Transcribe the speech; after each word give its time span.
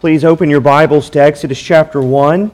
Please 0.00 0.24
open 0.24 0.48
your 0.48 0.60
Bibles 0.60 1.10
to 1.10 1.20
Exodus 1.20 1.60
chapter 1.60 2.00
1. 2.00 2.52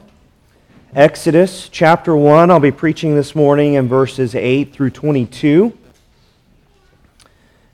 Exodus 0.95 1.69
chapter 1.69 2.17
1, 2.17 2.51
I'll 2.51 2.59
be 2.59 2.71
preaching 2.71 3.17
this 3.17 3.35
morning 3.35 3.75
in 3.75 3.87
verses 3.87 4.35
8 4.35 4.73
through 4.73 4.89
22. 4.89 5.77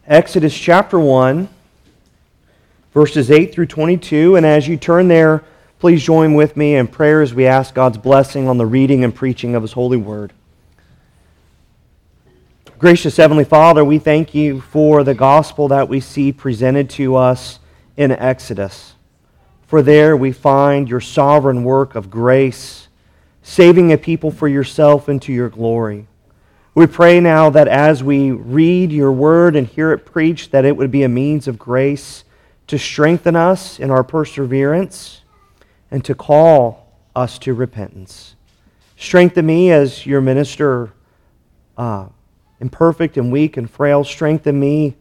Exodus 0.09 0.59
chapter 0.59 0.99
1, 0.99 1.49
verses 2.93 3.31
8 3.31 3.55
through 3.55 3.67
22. 3.67 4.35
And 4.35 4.45
as 4.45 4.67
you 4.67 4.77
turn 4.77 5.07
there, 5.07 5.45
please 5.79 6.03
join 6.03 6.35
with 6.35 6.57
me 6.57 6.75
in 6.75 6.89
prayer 6.89 7.23
as 7.23 7.33
we 7.33 7.47
ask 7.47 7.73
God's 7.73 7.99
blessing 7.99 8.49
on 8.49 8.59
the 8.59 8.67
reading 8.67 9.05
and 9.05 9.15
preaching 9.15 9.55
of 9.55 9.63
His 9.63 9.71
holy 9.71 9.99
word. 9.99 10.33
Gracious 12.81 13.17
Heavenly 13.17 13.45
Father, 13.45 13.85
we 13.85 14.01
thank 14.01 14.35
you 14.35 14.63
for 14.63 15.05
the 15.05 15.15
gospel 15.15 15.69
that 15.69 15.89
we 15.89 16.01
see 16.01 16.33
presented 16.33 16.91
to 16.91 17.15
us 17.15 17.61
in 17.97 18.11
Exodus. 18.11 18.95
For 19.71 19.83
there 19.83 20.17
we 20.17 20.33
find 20.33 20.89
your 20.89 21.01
sovereign 21.01 21.63
work 21.63 21.95
of 21.95 22.11
grace, 22.11 22.89
saving 23.41 23.93
a 23.93 23.99
people 23.99 24.33
for 24.33 24.49
yourself 24.49 25.07
and 25.07 25.23
to 25.23 25.33
your 25.33 25.49
glory. 25.49 26.09
We 26.75 26.89
pray 26.89 27.21
now 27.21 27.51
that 27.51 27.69
as 27.69 28.03
we 28.03 28.33
read 28.33 28.91
your 28.91 29.13
word 29.13 29.55
and 29.55 29.69
hear 29.69 29.93
it 29.93 29.99
preached, 29.99 30.51
that 30.51 30.65
it 30.65 30.77
would 30.77 30.91
be 30.91 31.05
a 31.05 31.09
means 31.09 31.47
of 31.47 31.57
grace 31.57 32.25
to 32.67 32.81
strengthen 32.81 33.37
us 33.37 33.79
in 33.79 33.93
our 33.93 34.03
perseverance 34.03 35.23
and 35.93 36.05
to 36.05 36.17
call 36.17 36.93
us 37.15 37.39
to 37.39 37.55
repentance. 37.55 38.35
Strengthen 38.97 39.47
me 39.47 39.71
as 39.71 40.05
your 40.05 40.21
minister, 40.21 40.91
uh, 41.79 42.09
imperfect 42.59 43.17
and 43.17 43.31
weak 43.31 43.57
and 43.57 43.71
frail. 43.71 44.03
Strengthen 44.03 44.59
me 44.59 44.97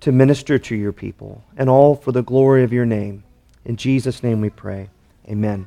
to 0.00 0.12
minister 0.12 0.58
to 0.58 0.76
your 0.76 0.92
people, 0.92 1.42
and 1.56 1.70
all 1.70 1.94
for 1.94 2.12
the 2.12 2.22
glory 2.22 2.64
of 2.64 2.70
your 2.70 2.84
name. 2.84 3.24
In 3.64 3.76
Jesus' 3.76 4.22
name 4.22 4.40
we 4.40 4.50
pray. 4.50 4.88
Amen. 5.28 5.66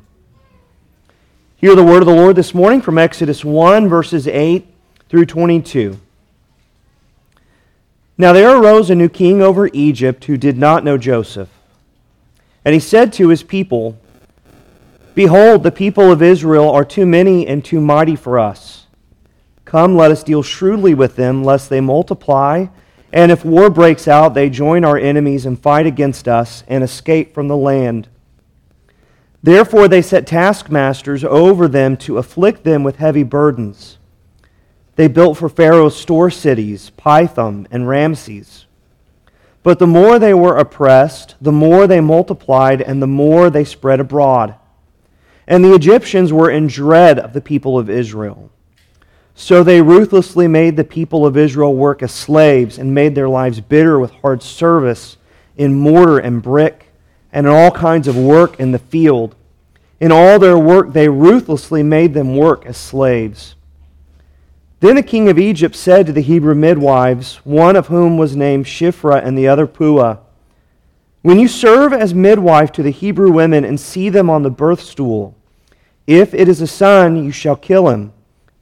Hear 1.58 1.76
the 1.76 1.84
word 1.84 2.02
of 2.02 2.08
the 2.08 2.14
Lord 2.14 2.36
this 2.36 2.54
morning 2.54 2.82
from 2.82 2.98
Exodus 2.98 3.46
1, 3.46 3.88
verses 3.88 4.28
8 4.28 4.68
through 5.10 5.26
22. 5.26 6.00
Now 8.18 8.34
there 8.34 8.58
arose 8.58 8.90
a 8.90 8.96
new 8.96 9.10
king 9.10 9.42
over 9.42 9.70
Egypt 9.74 10.26
who 10.26 10.38
did 10.38 10.58
not 10.58 10.84
know 10.84 10.98
Joseph. 10.98 11.50
And 12.66 12.74
he 12.74 12.80
said 12.80 13.14
to 13.14 13.30
his 13.30 13.44
people, 13.44 13.98
Behold, 15.16 15.64
the 15.64 15.72
people 15.72 16.12
of 16.12 16.22
Israel 16.22 16.70
are 16.70 16.86
too 16.86 17.06
many 17.06 17.48
and 17.48 17.64
too 17.64 17.80
mighty 17.80 18.16
for 18.16 18.40
us. 18.40 18.88
Come, 19.66 19.96
let 19.96 20.12
us 20.12 20.24
deal 20.24 20.44
shrewdly 20.44 20.94
with 20.94 21.16
them, 21.16 21.44
lest 21.44 21.70
they 21.70 21.82
multiply 21.82 22.68
and 23.14 23.32
if 23.32 23.46
war 23.46 23.70
breaks 23.70 24.08
out, 24.08 24.34
they 24.34 24.50
join 24.50 24.84
our 24.84 24.98
enemies 24.98 25.46
and 25.46 25.62
fight 25.62 25.86
against 25.86 26.28
us 26.28 26.64
and 26.68 26.84
escape 26.84 27.32
from 27.32 27.48
the 27.48 27.56
land. 27.56 28.10
Therefore, 29.44 29.88
they 29.88 30.02
set 30.02 30.26
taskmasters 30.26 31.24
over 31.24 31.68
them 31.68 31.96
to 31.98 32.18
afflict 32.18 32.64
them 32.64 32.84
with 32.84 32.96
heavy 32.96 33.22
burdens. 33.22 34.00
They 34.96 35.08
built 35.08 35.38
for 35.38 35.48
Pharaoh 35.48 35.90
store 35.90 36.32
cities, 36.32 36.92
Pithom 36.98 37.68
and 37.70 37.88
Ramses. 37.88 38.66
But 39.62 39.78
the 39.78 39.88
more 39.88 40.18
they 40.18 40.34
were 40.34 40.58
oppressed, 40.58 41.36
the 41.40 41.52
more 41.52 41.86
they 41.86 42.02
multiplied, 42.02 42.82
and 42.82 43.00
the 43.00 43.08
more 43.08 43.52
they 43.52 43.64
spread 43.64 44.00
abroad. 44.00 44.56
And 45.46 45.64
the 45.64 45.76
Egyptians 45.76 46.34
were 46.34 46.50
in 46.50 46.66
dread 46.66 47.20
of 47.20 47.34
the 47.34 47.42
people 47.42 47.78
of 47.78 47.92
Israel. 47.92 48.50
So 49.36 49.64
they 49.64 49.82
ruthlessly 49.82 50.48
made 50.48 50.78
the 50.78 50.84
people 50.84 51.26
of 51.26 51.38
Israel 51.38 51.76
work 51.76 52.04
as 52.04 52.12
slaves 52.12 52.78
and 52.78 52.94
made 52.94 53.16
their 53.16 53.30
lives 53.30 53.60
bitter 53.60 54.00
with 54.00 54.12
hard 54.12 54.44
service 54.44 55.18
in 55.58 55.74
mortar 55.74 56.20
and 56.20 56.42
brick 56.42 56.92
and 57.32 57.48
in 57.48 57.54
all 57.54 57.72
kinds 57.72 58.08
of 58.08 58.16
work 58.16 58.60
in 58.60 58.72
the 58.72 58.80
field. 58.80 59.36
In 60.00 60.12
all 60.12 60.38
their 60.38 60.58
work, 60.58 60.94
they 60.94 61.10
ruthlessly 61.10 61.82
made 61.82 62.14
them 62.14 62.36
work 62.36 62.66
as 62.66 62.78
slaves. 62.78 63.56
Then 64.82 64.96
the 64.96 65.04
king 65.04 65.30
of 65.30 65.40
Egypt 65.40 65.76
said 65.76 66.06
to 66.06 66.14
the 66.14 66.22
Hebrew 66.22 66.54
midwives, 66.54 67.38
one 67.44 67.76
of 67.76 67.88
whom 67.88 68.18
was 68.18 68.36
named 68.36 68.66
Shiphrah 68.66 69.24
and 69.24 69.38
the 69.38 69.48
other 69.48 69.66
Puah, 69.66 70.18
When 71.22 71.40
you 71.40 71.48
serve 71.48 71.94
as 71.94 72.14
midwife 72.14 72.72
to 72.74 72.84
the 72.84 72.92
Hebrew 72.92 73.32
women 73.32 73.64
and 73.64 73.80
see 73.80 74.10
them 74.10 74.30
on 74.30 74.44
the 74.44 74.52
birth 74.52 74.82
stool, 74.82 75.36
if 76.06 76.34
it 76.34 76.50
is 76.50 76.60
a 76.60 76.68
son, 76.68 77.24
you 77.24 77.32
shall 77.32 77.56
kill 77.56 77.90
him 77.90 78.12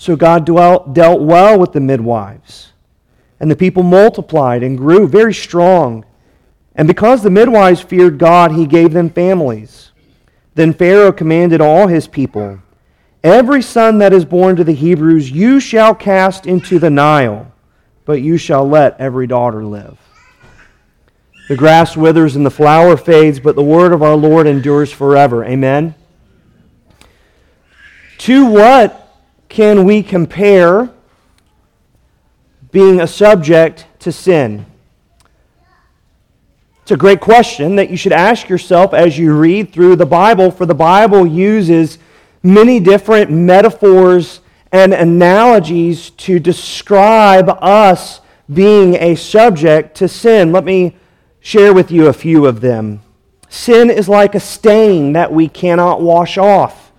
So 0.00 0.14
God 0.14 0.46
dwelt, 0.46 0.94
dealt 0.94 1.20
well 1.20 1.58
with 1.58 1.72
the 1.72 1.80
midwives. 1.80 2.72
And 3.40 3.50
the 3.50 3.56
people 3.56 3.82
multiplied 3.82 4.62
and 4.62 4.78
grew 4.78 5.08
very 5.08 5.34
strong. 5.34 6.04
And 6.76 6.86
because 6.86 7.24
the 7.24 7.30
midwives 7.30 7.80
feared 7.80 8.16
God, 8.16 8.52
he 8.52 8.64
gave 8.64 8.92
them 8.92 9.10
families. 9.10 9.90
Then 10.54 10.72
Pharaoh 10.72 11.10
commanded 11.10 11.60
all 11.60 11.88
his 11.88 12.06
people 12.06 12.60
Every 13.24 13.60
son 13.60 13.98
that 13.98 14.12
is 14.12 14.24
born 14.24 14.54
to 14.56 14.64
the 14.64 14.72
Hebrews 14.72 15.32
you 15.32 15.58
shall 15.58 15.92
cast 15.96 16.46
into 16.46 16.78
the 16.78 16.90
Nile, 16.90 17.50
but 18.04 18.22
you 18.22 18.36
shall 18.36 18.68
let 18.68 19.00
every 19.00 19.26
daughter 19.26 19.64
live. 19.64 19.98
The 21.48 21.56
grass 21.56 21.96
withers 21.96 22.36
and 22.36 22.46
the 22.46 22.50
flower 22.50 22.96
fades, 22.96 23.40
but 23.40 23.56
the 23.56 23.64
word 23.64 23.92
of 23.92 24.04
our 24.04 24.14
Lord 24.14 24.46
endures 24.46 24.92
forever. 24.92 25.44
Amen. 25.44 25.96
To 28.18 28.46
what 28.46 29.07
can 29.48 29.84
we 29.84 30.02
compare 30.02 30.90
being 32.70 33.00
a 33.00 33.06
subject 33.06 33.86
to 34.00 34.12
sin? 34.12 34.66
It's 36.82 36.90
a 36.90 36.96
great 36.96 37.20
question 37.20 37.76
that 37.76 37.90
you 37.90 37.96
should 37.96 38.12
ask 38.12 38.48
yourself 38.48 38.94
as 38.94 39.18
you 39.18 39.36
read 39.36 39.72
through 39.72 39.96
the 39.96 40.06
Bible, 40.06 40.50
for 40.50 40.64
the 40.64 40.74
Bible 40.74 41.26
uses 41.26 41.98
many 42.42 42.80
different 42.80 43.30
metaphors 43.30 44.40
and 44.72 44.94
analogies 44.94 46.10
to 46.10 46.38
describe 46.38 47.48
us 47.60 48.20
being 48.52 48.94
a 48.94 49.14
subject 49.14 49.96
to 49.96 50.08
sin. 50.08 50.52
Let 50.52 50.64
me 50.64 50.96
share 51.40 51.74
with 51.74 51.90
you 51.90 52.06
a 52.06 52.12
few 52.12 52.46
of 52.46 52.60
them. 52.60 53.02
Sin 53.48 53.90
is 53.90 54.08
like 54.08 54.34
a 54.34 54.40
stain 54.40 55.12
that 55.12 55.32
we 55.32 55.48
cannot 55.48 56.00
wash 56.00 56.36
off. 56.38 56.92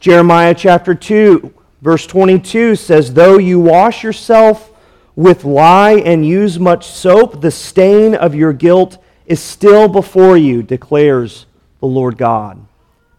Jeremiah 0.00 0.54
chapter 0.54 0.94
2 0.94 1.52
Verse 1.82 2.06
22 2.06 2.76
says, 2.76 3.14
Though 3.14 3.38
you 3.38 3.60
wash 3.60 4.02
yourself 4.02 4.72
with 5.14 5.44
lye 5.44 5.98
and 6.04 6.26
use 6.26 6.58
much 6.58 6.86
soap, 6.86 7.40
the 7.40 7.50
stain 7.50 8.14
of 8.14 8.34
your 8.34 8.52
guilt 8.52 8.98
is 9.26 9.40
still 9.40 9.88
before 9.88 10.36
you, 10.36 10.62
declares 10.62 11.46
the 11.80 11.86
Lord 11.86 12.16
God. 12.16 12.64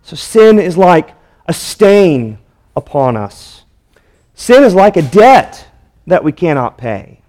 So 0.01 0.15
sin 0.15 0.59
is 0.59 0.77
like 0.77 1.13
a 1.47 1.53
stain 1.53 2.39
upon 2.75 3.17
us. 3.17 3.63
Sin 4.33 4.63
is 4.63 4.73
like 4.73 4.97
a 4.97 5.01
debt 5.01 5.67
that 6.05 6.23
we 6.23 6.31
cannot 6.31 6.77
pay. 6.77 7.21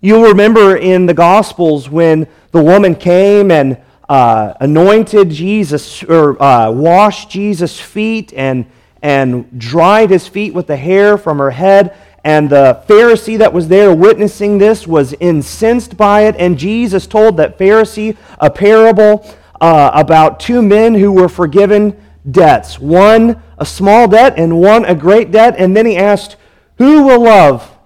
You'll 0.00 0.24
remember 0.24 0.76
in 0.76 1.06
the 1.06 1.14
Gospels 1.14 1.88
when 1.88 2.28
the 2.52 2.62
woman 2.62 2.94
came 2.94 3.50
and 3.50 3.80
uh, 4.08 4.52
anointed 4.60 5.30
Jesus, 5.30 6.02
or 6.04 6.40
uh, 6.42 6.70
washed 6.70 7.30
Jesus' 7.30 7.80
feet 7.80 8.32
and 8.36 8.66
and 9.04 9.58
dried 9.60 10.08
his 10.08 10.26
feet 10.26 10.54
with 10.54 10.66
the 10.66 10.78
hair 10.78 11.18
from 11.18 11.36
her 11.36 11.50
head. 11.50 11.94
And 12.24 12.48
the 12.48 12.82
Pharisee 12.88 13.36
that 13.36 13.52
was 13.52 13.68
there 13.68 13.94
witnessing 13.94 14.56
this 14.56 14.86
was 14.86 15.12
incensed 15.20 15.98
by 15.98 16.22
it. 16.22 16.34
And 16.38 16.58
Jesus 16.58 17.06
told 17.06 17.36
that 17.36 17.58
Pharisee 17.58 18.16
a 18.40 18.48
parable 18.48 19.30
uh, 19.60 19.90
about 19.92 20.40
two 20.40 20.62
men 20.62 20.94
who 20.94 21.12
were 21.12 21.28
forgiven 21.28 22.00
debts 22.30 22.78
one 22.78 23.42
a 23.58 23.66
small 23.66 24.08
debt 24.08 24.38
and 24.38 24.58
one 24.58 24.86
a 24.86 24.94
great 24.94 25.30
debt. 25.30 25.54
And 25.58 25.76
then 25.76 25.84
he 25.84 25.98
asked, 25.98 26.36
Who 26.78 27.02
will 27.02 27.24
love 27.24 27.76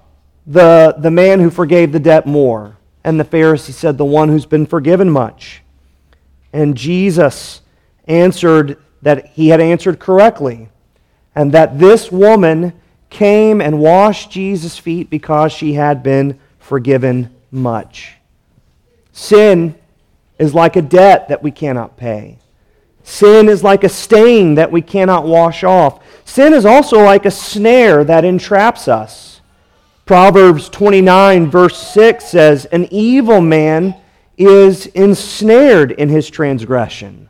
the, 0.47 0.95
the 0.99 1.11
man 1.11 1.41
who 1.41 1.51
forgave 1.51 1.91
the 1.91 1.99
debt 1.99 2.29
more? 2.29 2.77
And 3.03 3.19
the 3.19 3.25
Pharisee 3.25 3.73
said, 3.73 3.99
The 3.99 4.05
one 4.05 4.29
who's 4.29 4.47
been 4.47 4.67
forgiven 4.67 5.11
much. 5.11 5.65
And 6.53 6.77
Jesus 6.77 7.63
answered 8.07 8.81
that 9.03 9.27
he 9.31 9.49
had 9.49 9.61
answered 9.61 9.99
correctly 9.99 10.69
and 11.39 11.53
that 11.53 11.79
this 11.79 12.11
woman 12.11 12.73
came 13.11 13.61
and 13.61 13.79
washed 13.79 14.29
Jesus' 14.29 14.77
feet 14.77 15.09
because 15.09 15.53
she 15.53 15.75
had 15.75 16.03
been 16.03 16.37
forgiven 16.59 17.33
much. 17.53 18.17
Sin 19.13 19.77
is 20.41 20.53
like 20.53 20.75
a 20.75 20.83
debt 20.83 21.29
that 21.29 21.41
we 21.41 21.53
cannot 21.53 21.97
pay. 21.97 22.39
Sin 23.05 23.49
is 23.49 23.63
like 23.63 23.85
a 23.85 23.89
stain 23.89 24.57
that 24.57 24.73
we 24.73 24.83
cannot 24.83 25.29
wash 25.29 25.63
off. 25.63 26.05
Sin 26.25 26.53
is 26.53 26.67
also 26.67 27.05
like 27.05 27.25
a 27.25 27.31
snare 27.31 28.03
that 28.03 28.25
entraps 28.25 28.89
us. 28.89 29.41
Proverbs 30.07 30.69
29, 30.69 31.53
verse 31.53 31.79
6 31.79 32.25
says, 32.25 32.65
An 32.65 32.89
evil 32.91 33.41
man 33.41 33.95
is 34.37 34.87
ensnared 34.87 35.93
in 35.93 36.09
his 36.09 36.29
transgression, 36.29 37.29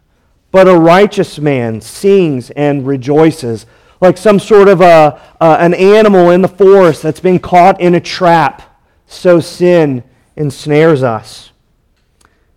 but 0.50 0.66
a 0.66 0.78
righteous 0.78 1.38
man 1.38 1.82
sings 1.82 2.48
and 2.52 2.86
rejoices. 2.86 3.66
Like 4.00 4.16
some 4.16 4.38
sort 4.38 4.68
of 4.68 4.80
a, 4.80 5.20
uh, 5.40 5.56
an 5.60 5.74
animal 5.74 6.30
in 6.30 6.42
the 6.42 6.48
forest 6.48 7.02
that's 7.02 7.20
been 7.20 7.38
caught 7.38 7.80
in 7.80 7.94
a 7.94 8.00
trap, 8.00 8.62
so 9.06 9.40
sin 9.40 10.04
ensnares 10.36 11.02
us. 11.02 11.50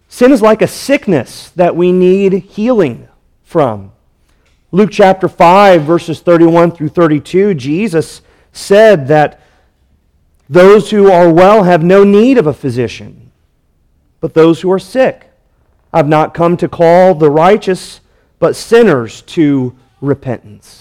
Sin 0.07 0.31
is 0.31 0.41
like 0.41 0.61
a 0.61 0.67
sickness 0.67 1.49
that 1.51 1.75
we 1.75 1.91
need 1.91 2.33
healing 2.33 3.07
from. 3.43 3.91
Luke 4.71 4.91
chapter 4.91 5.27
5, 5.27 5.83
verses 5.83 6.21
31 6.21 6.71
through 6.71 6.89
32, 6.89 7.53
Jesus 7.55 8.21
said 8.53 9.07
that 9.07 9.41
those 10.49 10.91
who 10.91 11.09
are 11.09 11.31
well 11.31 11.63
have 11.63 11.83
no 11.83 12.03
need 12.03 12.37
of 12.37 12.45
a 12.45 12.53
physician, 12.53 13.31
but 14.19 14.33
those 14.33 14.61
who 14.61 14.71
are 14.71 14.79
sick. 14.79 15.29
I've 15.94 16.07
not 16.07 16.33
come 16.33 16.57
to 16.57 16.67
call 16.67 17.15
the 17.15 17.29
righteous, 17.29 18.01
but 18.39 18.55
sinners 18.55 19.21
to 19.23 19.75
repentance. 20.01 20.81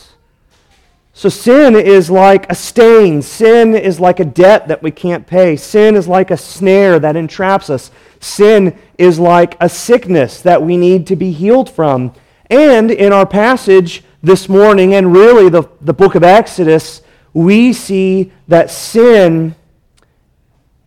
So 1.20 1.28
sin 1.28 1.76
is 1.76 2.11
like 2.11 2.50
a 2.50 2.55
stain. 2.55 3.20
Sin 3.20 3.75
is 3.75 4.00
like 4.00 4.20
a 4.20 4.25
debt 4.25 4.69
that 4.69 4.82
we 4.82 4.90
can't 4.90 5.26
pay. 5.26 5.55
Sin 5.55 5.94
is 5.94 6.08
like 6.08 6.31
a 6.31 6.37
snare 6.38 6.99
that 6.99 7.14
entraps 7.14 7.69
us. 7.69 7.90
Sin 8.20 8.78
is 8.96 9.19
like 9.19 9.55
a 9.61 9.69
sickness 9.69 10.40
that 10.40 10.62
we 10.62 10.78
need 10.78 11.06
to 11.08 11.17
be 11.17 11.31
healed 11.31 11.69
from. 11.69 12.14
And 12.49 12.90
in 12.90 13.12
our 13.12 13.26
passage 13.26 14.02
this 14.22 14.49
morning, 14.49 14.94
and 14.94 15.12
really 15.12 15.50
the, 15.50 15.64
the 15.82 15.93
book 15.93 16.14
of 16.14 16.25
Exodus, 16.25 17.02
we 17.34 17.75
see 17.75 18.32
that 18.49 18.70
sin 18.70 19.55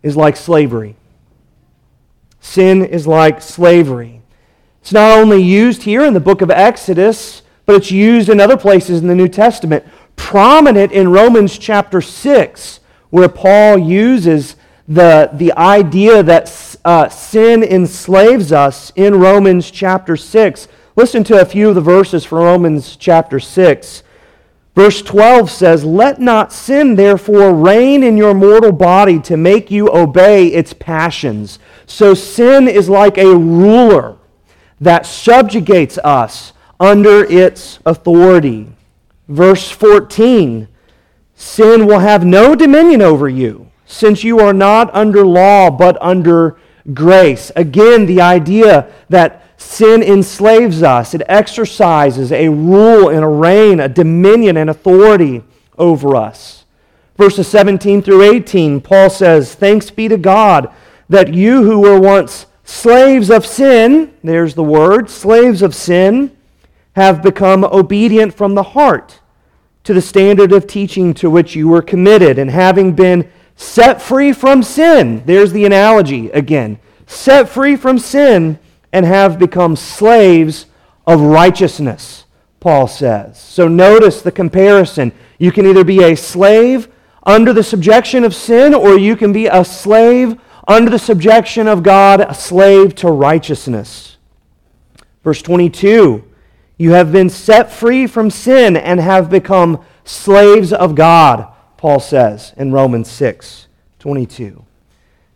is 0.01 0.17
like 0.17 0.35
slavery. 0.35 0.95
Sin 2.41 2.83
is 2.83 3.05
like 3.05 3.39
slavery. 3.39 4.23
It's 4.81 4.93
not 4.93 5.15
only 5.15 5.43
used 5.43 5.83
here 5.83 6.03
in 6.03 6.15
the 6.15 6.19
book 6.19 6.41
of 6.41 6.49
Exodus, 6.49 7.43
but 7.67 7.75
it's 7.75 7.91
used 7.91 8.29
in 8.29 8.39
other 8.39 8.57
places 8.57 8.99
in 8.99 9.07
the 9.07 9.15
New 9.15 9.29
Testament. 9.29 9.85
Prominent 10.15 10.91
in 10.91 11.09
Romans 11.09 11.57
chapter 11.57 12.01
6, 12.01 12.79
where 13.09 13.29
Paul 13.29 13.77
uses 13.77 14.55
the, 14.87 15.29
the 15.33 15.53
idea 15.53 16.23
that 16.23 16.75
uh, 16.83 17.09
sin 17.09 17.63
enslaves 17.63 18.51
us 18.51 18.91
in 18.95 19.15
Romans 19.15 19.71
chapter 19.71 20.17
6. 20.17 20.67
Listen 20.95 21.23
to 21.23 21.41
a 21.41 21.45
few 21.45 21.69
of 21.69 21.75
the 21.75 21.81
verses 21.81 22.25
from 22.25 22.39
Romans 22.39 22.95
chapter 22.95 23.39
6. 23.39 24.03
Verse 24.75 25.01
12 25.03 25.51
says, 25.51 25.85
Let 25.85 26.19
not 26.19 26.51
sin 26.51 26.95
therefore 26.95 27.53
reign 27.53 28.03
in 28.03 28.17
your 28.17 28.33
mortal 28.33 28.71
body 28.71 29.19
to 29.21 29.37
make 29.37 29.69
you 29.69 29.89
obey 29.91 30.47
its 30.47 30.73
passions. 30.73 31.59
So 31.85 32.13
sin 32.13 32.67
is 32.67 32.89
like 32.89 33.17
a 33.17 33.35
ruler 33.35 34.17
that 34.81 35.05
subjugates 35.05 35.97
us 35.99 36.53
under 36.79 37.23
its 37.23 37.79
authority. 37.85 38.72
Verse 39.27 39.69
14 39.69 40.67
Sin 41.35 41.87
will 41.87 41.99
have 41.99 42.25
no 42.25 42.55
dominion 42.55 43.01
over 43.01 43.27
you, 43.27 43.71
since 43.85 44.23
you 44.23 44.39
are 44.39 44.53
not 44.53 44.93
under 44.93 45.25
law 45.25 45.69
but 45.69 45.97
under 46.01 46.57
grace. 46.93 47.51
Again, 47.55 48.05
the 48.05 48.21
idea 48.21 48.91
that 49.09 49.43
Sin 49.63 50.03
enslaves 50.03 50.83
us. 50.83 51.13
It 51.13 51.23
exercises 51.27 52.31
a 52.31 52.49
rule 52.49 53.09
and 53.09 53.23
a 53.23 53.27
reign, 53.27 53.79
a 53.79 53.89
dominion 53.89 54.57
and 54.57 54.69
authority 54.69 55.41
over 55.77 56.15
us. 56.15 56.65
Verses 57.17 57.47
17 57.47 58.01
through 58.01 58.21
18, 58.23 58.81
Paul 58.81 59.09
says, 59.09 59.55
Thanks 59.55 59.89
be 59.89 60.07
to 60.07 60.17
God 60.17 60.71
that 61.09 61.33
you 61.33 61.63
who 61.63 61.79
were 61.79 61.99
once 61.99 62.45
slaves 62.63 63.29
of 63.29 63.45
sin, 63.45 64.13
there's 64.23 64.53
the 64.53 64.63
word, 64.63 65.09
slaves 65.09 65.61
of 65.61 65.73
sin, 65.73 66.35
have 66.93 67.23
become 67.23 67.63
obedient 67.63 68.33
from 68.33 68.55
the 68.55 68.63
heart 68.63 69.19
to 69.83 69.93
the 69.93 70.01
standard 70.01 70.51
of 70.51 70.65
teaching 70.65 71.13
to 71.13 71.29
which 71.29 71.55
you 71.55 71.67
were 71.67 71.81
committed, 71.81 72.39
and 72.39 72.49
having 72.49 72.93
been 72.93 73.29
set 73.55 74.01
free 74.01 74.31
from 74.31 74.63
sin, 74.63 75.23
there's 75.25 75.51
the 75.51 75.65
analogy 75.65 76.29
again, 76.31 76.79
set 77.05 77.49
free 77.49 77.75
from 77.75 77.99
sin 77.99 78.57
and 78.91 79.05
have 79.05 79.37
become 79.37 79.75
slaves 79.75 80.67
of 81.05 81.19
righteousness, 81.19 82.25
Paul 82.59 82.87
says. 82.87 83.39
So 83.39 83.67
notice 83.67 84.21
the 84.21 84.31
comparison. 84.31 85.11
You 85.37 85.51
can 85.51 85.65
either 85.65 85.83
be 85.83 86.03
a 86.03 86.15
slave 86.15 86.87
under 87.23 87.53
the 87.53 87.63
subjection 87.63 88.23
of 88.23 88.35
sin, 88.35 88.73
or 88.73 88.97
you 88.97 89.15
can 89.15 89.33
be 89.33 89.47
a 89.47 89.65
slave 89.65 90.39
under 90.67 90.89
the 90.89 90.99
subjection 90.99 91.67
of 91.67 91.83
God, 91.83 92.21
a 92.21 92.33
slave 92.33 92.95
to 92.95 93.09
righteousness. 93.09 94.17
Verse 95.23 95.41
22 95.41 96.23
You 96.77 96.91
have 96.91 97.11
been 97.11 97.29
set 97.29 97.71
free 97.71 98.07
from 98.07 98.29
sin 98.29 98.75
and 98.75 98.99
have 98.99 99.29
become 99.29 99.83
slaves 100.03 100.73
of 100.73 100.95
God, 100.95 101.47
Paul 101.77 101.99
says 101.99 102.53
in 102.57 102.71
Romans 102.71 103.09
6 103.09 103.67
22. 103.99 104.65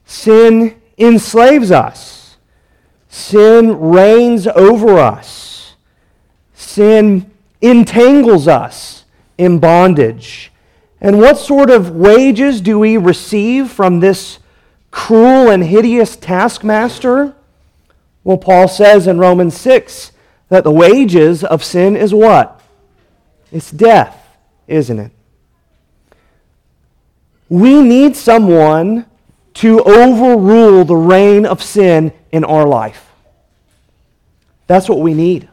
Sin 0.06 0.82
enslaves 0.98 1.72
us. 1.72 2.38
Sin 3.08 3.80
reigns 3.80 4.48
over 4.48 4.98
us. 4.98 5.76
Sin 6.54 7.32
entangles 7.62 8.48
us 8.48 9.06
in 9.38 9.60
bondage. 9.60 10.52
And 11.00 11.20
what 11.20 11.38
sort 11.38 11.70
of 11.70 11.92
wages 11.92 12.62
do 12.62 12.80
we 12.80 12.98
receive 12.98 13.72
from 13.72 14.00
this 14.00 14.40
cruel 14.92 15.50
and 15.50 15.64
hideous 15.64 16.16
taskmaster? 16.16 17.36
Well, 18.24 18.38
Paul 18.38 18.68
says 18.68 19.08
in 19.08 19.20
Romans 19.20 19.56
6 19.56 20.12
that 20.50 20.64
the 20.64 20.72
wages 20.72 21.44
of 21.44 21.64
sin 21.64 21.96
is 21.96 22.14
what? 22.14 22.62
It's 23.52 23.72
death, 23.72 24.38
isn't 24.68 25.00
it? 25.00 25.12
We 27.50 27.82
need 27.82 28.16
someone 28.16 29.06
to 29.56 29.82
overrule 29.84 30.86
the 30.86 30.96
reign 30.96 31.46
of 31.46 31.64
sin 31.64 32.14
in 32.32 32.44
our 32.44 32.68
life. 32.68 33.12
That's 34.68 34.90
what 34.90 35.00
we 35.00 35.14
need. 35.14 35.50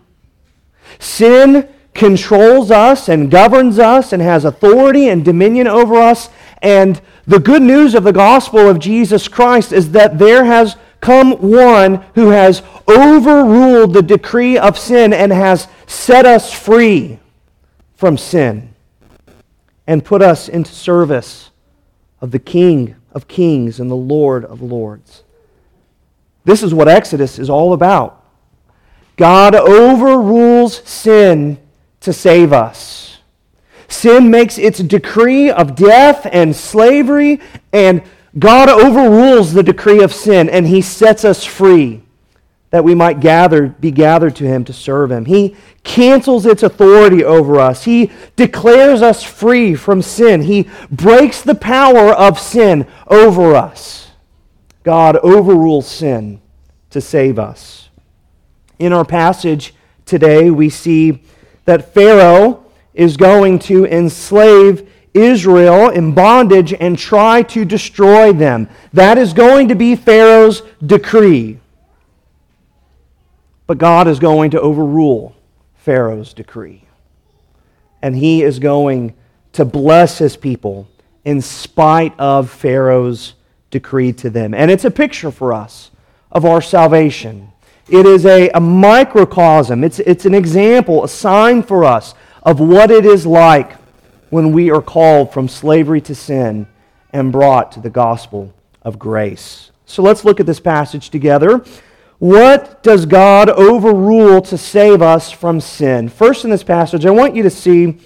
Sin 0.99 1.69
controls 1.95 2.71
us 2.71 3.09
and 3.09 3.31
governs 3.31 3.79
us 3.79 4.13
and 4.13 4.21
has 4.21 4.45
authority 4.45 5.09
and 5.09 5.25
dominion 5.25 5.69
over 5.69 5.95
us. 5.95 6.29
And 6.61 7.01
the 7.27 7.39
good 7.39 7.63
news 7.63 7.95
of 7.95 8.05
the 8.05 8.13
gospel 8.13 8.69
of 8.69 8.81
Jesus 8.81 9.29
Christ 9.29 9.73
is 9.73 9.93
that 9.93 10.19
there 10.19 10.45
has 10.45 10.77
come 11.05 11.33
one 11.33 11.97
who 12.15 12.31
has 12.31 12.63
overruled 12.89 13.93
the 13.93 14.01
decree 14.01 14.57
of 14.57 14.79
sin 14.79 15.13
and 15.13 15.31
has 15.31 15.69
set 15.87 16.25
us 16.25 16.51
free 16.51 17.19
from 17.95 18.17
sin 18.17 18.75
and 19.87 20.03
put 20.03 20.23
us 20.23 20.49
into 20.49 20.73
service 20.73 21.51
of 22.23 22.31
the 22.31 22.39
King 22.39 22.97
of 23.13 23.29
kings 23.29 23.81
and 23.81 23.91
the 23.91 23.95
Lord 23.95 24.47
of 24.47 24.63
lords. 24.63 25.25
This 26.47 26.63
is 26.63 26.73
what 26.73 26.89
Exodus 26.89 27.39
is 27.39 27.51
all 27.51 27.75
about. 27.75 28.25
God 29.17 29.55
overrules 29.55 30.79
sin 30.89 31.59
to 32.01 32.15
save 32.15 32.51
us. 32.55 33.19
Sin 33.89 34.31
makes 34.31 34.57
its 34.57 34.79
decree 34.79 35.51
of 35.51 35.75
death 35.75 36.27
and 36.33 36.57
slavery, 36.57 37.41
and 37.75 38.03
God 38.39 38.69
overrules 38.69 39.53
the 39.53 39.63
decree 39.63 40.03
of 40.03 40.13
sin, 40.13 40.49
and 40.49 40.67
He 40.67 40.81
sets 40.81 41.25
us 41.25 41.45
free 41.45 42.03
that 42.71 42.83
we 42.83 42.93
might 42.93 43.21
gather, 43.21 43.69
be 43.69 43.93
gathered 43.93 44.35
to 44.35 44.45
Him 44.45 44.65
to 44.65 44.73
serve 44.73 45.13
Him. 45.13 45.27
He 45.27 45.55
cancels 45.85 46.45
its 46.45 46.65
authority 46.65 47.23
over 47.23 47.61
us. 47.61 47.85
He 47.85 48.11
declares 48.35 49.01
us 49.01 49.23
free 49.23 49.77
from 49.77 50.03
sin. 50.03 50.43
He 50.43 50.69
breaks 50.91 51.41
the 51.41 51.55
power 51.55 52.11
of 52.11 52.41
sin 52.41 52.89
over 53.07 53.55
us. 53.55 54.11
God 54.83 55.17
overrules 55.19 55.87
sin 55.87 56.41
to 56.91 57.01
save 57.01 57.39
us. 57.39 57.91
In 58.81 58.93
our 58.93 59.05
passage 59.05 59.73
today, 60.05 60.51
we 60.51 60.69
see 60.69 61.23
that 61.67 61.95
Pharaoh 61.95 62.65
is 62.93 63.17
going 63.17 63.61
to 63.61 63.87
enslave 63.87 64.91
Israel 65.15 65.89
in 65.89 66.13
bondage 66.13 66.75
and 66.75 66.99
try 66.99 67.43
to 67.43 67.65
destroy 67.65 68.33
them. 68.33 68.69
That 68.93 69.17
is 69.17 69.33
going 69.33 69.69
to 69.69 69.77
be 69.77 69.95
Pharaoh's 69.95 70.63
decree. 70.85 71.61
But 73.67 73.79
God 73.79 74.09
is 74.09 74.19
going 74.19 74.51
to 74.51 74.61
overrule 74.61 75.35
Pharaoh's 75.77 76.35
decree. 76.35 76.83
And 78.03 78.17
he 78.17 78.43
is 78.43 78.59
going 78.59 79.15
to 79.53 79.65
bless 79.65 80.19
his 80.19 80.37
people 80.37 80.89
in 81.25 81.41
spite 81.41 82.19
of 82.19 82.51
Pharaoh's 82.51 83.35
decree 83.71 84.13
to 84.15 84.29
them. 84.29 84.53
And 84.53 84.71
it's 84.71 84.85
a 84.85 84.91
picture 84.91 85.31
for 85.31 85.55
us 85.55 85.91
of 86.31 86.45
our 86.45 86.61
salvation. 86.61 87.53
It 87.89 88.05
is 88.05 88.27
a, 88.27 88.51
a 88.51 88.61
microcosm, 88.61 89.85
it's, 89.85 90.01
it's 90.01 90.27
an 90.27 90.35
example, 90.35 91.05
a 91.05 91.09
sign 91.09 91.63
for 91.63 91.85
us 91.85 92.15
of 92.43 92.61
what 92.61 92.91
it 92.91 93.07
is 93.07 93.27
like 93.27 93.77
when 94.35 94.51
we 94.51 94.69
are 94.69 94.83
called 94.83 95.33
from 95.33 95.47
slavery 95.47 96.01
to 96.01 96.13
sin 96.13 96.67
and 97.13 97.31
brought 97.31 97.71
to 97.71 97.79
the 97.79 97.89
gospel 97.89 98.53
of 98.83 98.99
grace. 98.99 99.71
So 99.87 100.03
let's 100.03 100.25
look 100.25 100.41
at 100.41 100.47
this 100.47 100.59
passage 100.59 101.09
together. 101.09 101.65
What 102.19 102.83
does 102.83 103.07
God 103.07 103.49
overrule 103.49 104.43
to 104.43 104.59
save 104.59 105.01
us 105.03 105.31
from 105.31 105.61
sin? 105.61 106.09
First, 106.09 106.43
in 106.43 106.51
this 106.51 106.65
passage, 106.65 107.07
I 107.07 107.13
want 107.13 107.37
you 107.37 107.45
to 107.45 107.51
see 107.51 107.99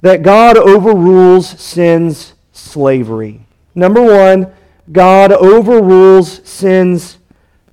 that 0.00 0.24
God 0.24 0.56
overrules 0.56 1.48
sin's 1.48 2.34
slavery. 2.50 3.46
Number 3.72 4.02
one, 4.02 4.52
God 4.90 5.30
overrules 5.30 6.40
sin's 6.42 7.18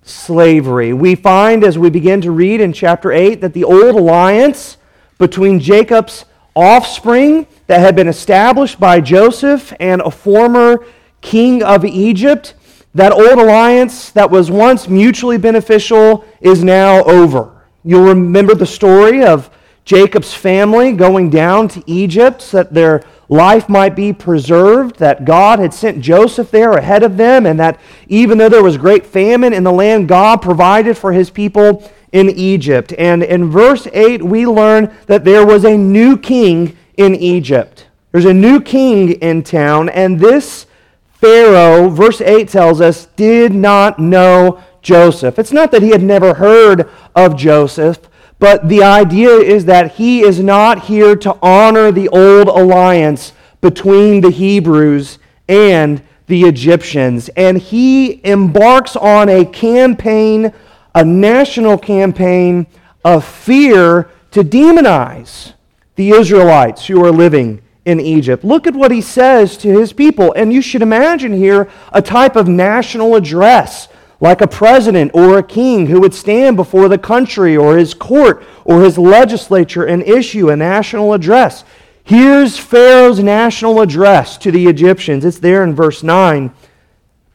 slavery. 0.04 0.94
We 0.94 1.16
find 1.16 1.63
as 1.63 1.80
we 1.80 1.89
begin 1.89 2.22
to 2.22 2.30
read 2.30 2.62
in 2.62 2.74
chapter 2.74 3.12
8 3.12 3.42
that 3.42 3.54
the 3.54 3.63
old 3.63 3.96
alliance 3.96 4.77
between 5.18 5.60
Jacob's 5.60 6.25
offspring 6.57 7.45
that 7.67 7.79
had 7.79 7.95
been 7.95 8.07
established 8.07 8.79
by 8.79 8.99
Joseph 8.99 9.71
and 9.79 10.01
a 10.01 10.09
former 10.09 10.83
king 11.21 11.61
of 11.61 11.85
Egypt, 11.85 12.55
that 12.95 13.11
old 13.11 13.37
alliance 13.37 14.09
that 14.11 14.31
was 14.31 14.49
once 14.49 14.87
mutually 14.87 15.37
beneficial 15.37 16.25
is 16.41 16.63
now 16.63 17.03
over. 17.03 17.61
You'll 17.83 18.07
remember 18.07 18.55
the 18.55 18.65
story 18.65 19.23
of 19.23 19.51
Jacob's 19.85 20.33
family 20.33 20.93
going 20.93 21.29
down 21.29 21.67
to 21.69 21.83
Egypt 21.85 22.41
so 22.41 22.57
that 22.57 22.73
their 22.73 23.03
life 23.29 23.69
might 23.69 23.95
be 23.95 24.11
preserved, 24.11 24.97
that 24.97 25.25
God 25.25 25.59
had 25.59 25.73
sent 25.73 26.01
Joseph 26.01 26.49
there 26.49 26.71
ahead 26.71 27.03
of 27.03 27.17
them, 27.17 27.45
and 27.45 27.59
that 27.59 27.79
even 28.07 28.37
though 28.37 28.49
there 28.49 28.63
was 28.63 28.77
great 28.77 29.05
famine 29.05 29.53
in 29.53 29.63
the 29.63 29.71
land, 29.71 30.07
God 30.07 30.41
provided 30.41 30.97
for 30.97 31.11
his 31.11 31.29
people 31.29 31.89
in 32.11 32.29
Egypt. 32.29 32.93
And 32.97 33.23
in 33.23 33.49
verse 33.49 33.87
8, 33.93 34.23
we 34.23 34.45
learn 34.45 34.95
that 35.07 35.25
there 35.25 35.45
was 35.45 35.65
a 35.65 35.77
new 35.77 36.17
king 36.17 36.77
in 36.95 37.15
Egypt. 37.15 37.87
There's 38.11 38.25
a 38.25 38.33
new 38.33 38.61
king 38.61 39.11
in 39.11 39.43
town, 39.43 39.89
and 39.89 40.19
this 40.19 40.65
Pharaoh, 41.11 41.89
verse 41.89 42.21
8 42.21 42.47
tells 42.47 42.79
us, 42.79 43.07
did 43.15 43.53
not 43.53 43.99
know 43.99 44.63
Joseph. 44.81 45.39
It's 45.39 45.51
not 45.51 45.71
that 45.71 45.81
he 45.81 45.89
had 45.89 46.03
never 46.03 46.35
heard 46.35 46.89
of 47.15 47.35
Joseph, 47.35 47.99
but 48.39 48.69
the 48.69 48.83
idea 48.83 49.31
is 49.31 49.65
that 49.65 49.93
he 49.93 50.21
is 50.21 50.39
not 50.39 50.85
here 50.85 51.15
to 51.15 51.37
honor 51.41 51.91
the 51.91 52.07
old 52.09 52.47
alliance 52.47 53.33
between 53.61 54.21
the 54.21 54.29
Hebrews 54.29 55.17
and 55.49 56.03
the 56.27 56.43
Egyptians. 56.43 57.29
And 57.29 57.57
he 57.57 58.23
embarks 58.23 58.95
on 58.95 59.27
a 59.27 59.43
campaign, 59.43 60.53
a 60.98 61.06
national 61.06 61.77
campaign 61.77 62.66
of 63.06 63.24
fear 63.24 64.10
to 64.32 64.44
demonize 64.44 65.54
the 65.94 66.10
Israelites 66.10 66.88
who 66.88 67.06
are 67.06 67.12
living 67.12 67.62
in 67.86 68.00
Egypt. 68.00 68.44
Look 68.44 68.66
at 68.66 68.74
what 68.74 68.89
he 68.89 69.01
says 69.01 69.58
to 69.58 69.68
his 69.80 69.94
people. 69.94 70.34
And 70.34 70.51
you 70.51 70.60
should 70.60 70.82
imagine 70.82 71.34
here 71.34 71.70
a 71.94 72.01
type 72.01 72.36
of 72.36 72.48
national 72.48 73.13
address 73.13 73.89
like 74.20 74.42
a 74.42 74.48
president 74.48 75.12
or 75.13 75.38
a 75.38 75.44
king 75.44 75.86
who 75.86 76.01
would 76.01 76.16
stand 76.16 76.56
before 76.56 76.89
the 76.89 76.98
country 76.98 77.56
or 77.56 77.77
his 77.77 77.94
court 77.94 78.44
or 78.66 78.82
his 78.82 78.98
legislature 78.98 79.86
and 79.86 80.01
issue 80.01 80.50
a 80.50 80.56
national 80.56 81.13
address. 81.13 81.63
Here's 82.04 82.58
Pharaoh's 82.58 83.20
national 83.20 83.82
address 83.82 84.36
to 84.39 84.51
the 84.51 84.66
Egyptians. 84.66 85.24
It's 85.24 85.38
there 85.38 85.63
in 85.63 85.75
verse 85.75 86.01
9. 86.01 86.51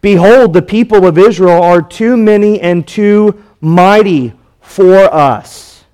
Behold, 0.01 0.53
the 0.53 0.63
people 0.63 1.07
of 1.07 1.17
Israel 1.17 1.63
are 1.63 1.81
too 1.81 2.17
many 2.17 2.61
and 2.61 2.89
too 2.89 3.41
mighty 3.63 4.35
for 4.61 4.97
us. 5.15 5.85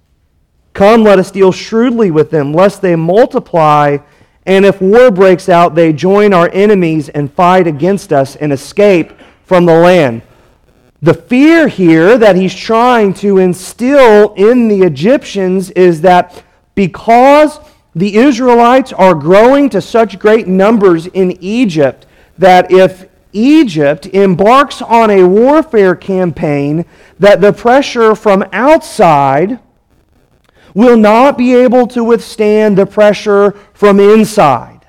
Come, 0.72 1.04
let 1.04 1.18
us 1.18 1.30
deal 1.30 1.52
shrewdly 1.52 2.10
with 2.10 2.30
them, 2.30 2.52
lest 2.52 2.82
they 2.82 2.96
multiply, 2.96 3.98
and 4.46 4.64
if 4.64 4.80
war 4.80 5.10
breaks 5.10 5.48
out, 5.48 5.74
they 5.74 5.92
join 5.92 6.32
our 6.32 6.48
enemies 6.52 7.08
and 7.10 7.32
fight 7.32 7.66
against 7.66 8.12
us 8.12 8.34
and 8.36 8.52
escape 8.52 9.12
from 9.44 9.66
the 9.66 9.74
land. 9.74 10.22
The 11.02 11.14
fear 11.14 11.68
here 11.68 12.18
that 12.18 12.34
he's 12.34 12.54
trying 12.54 13.14
to 13.14 13.38
instill 13.38 14.32
in 14.34 14.68
the 14.68 14.82
Egyptians 14.82 15.70
is 15.72 16.00
that 16.00 16.42
because 16.74 17.60
the 17.94 18.16
Israelites 18.16 18.92
are 18.92 19.14
growing 19.14 19.68
to 19.70 19.80
such 19.80 20.18
great 20.18 20.48
numbers 20.48 21.06
in 21.06 21.32
Egypt, 21.42 22.06
that 22.38 22.70
if 22.70 23.07
Egypt 23.38 24.06
embarks 24.06 24.82
on 24.82 25.10
a 25.10 25.24
warfare 25.26 25.94
campaign, 25.94 26.84
that 27.18 27.40
the 27.40 27.52
pressure 27.52 28.14
from 28.14 28.44
outside 28.52 29.60
will 30.74 30.96
not 30.96 31.38
be 31.38 31.54
able 31.54 31.86
to 31.86 32.04
withstand 32.04 32.76
the 32.76 32.86
pressure 32.86 33.52
from 33.72 34.00
inside. 34.00 34.86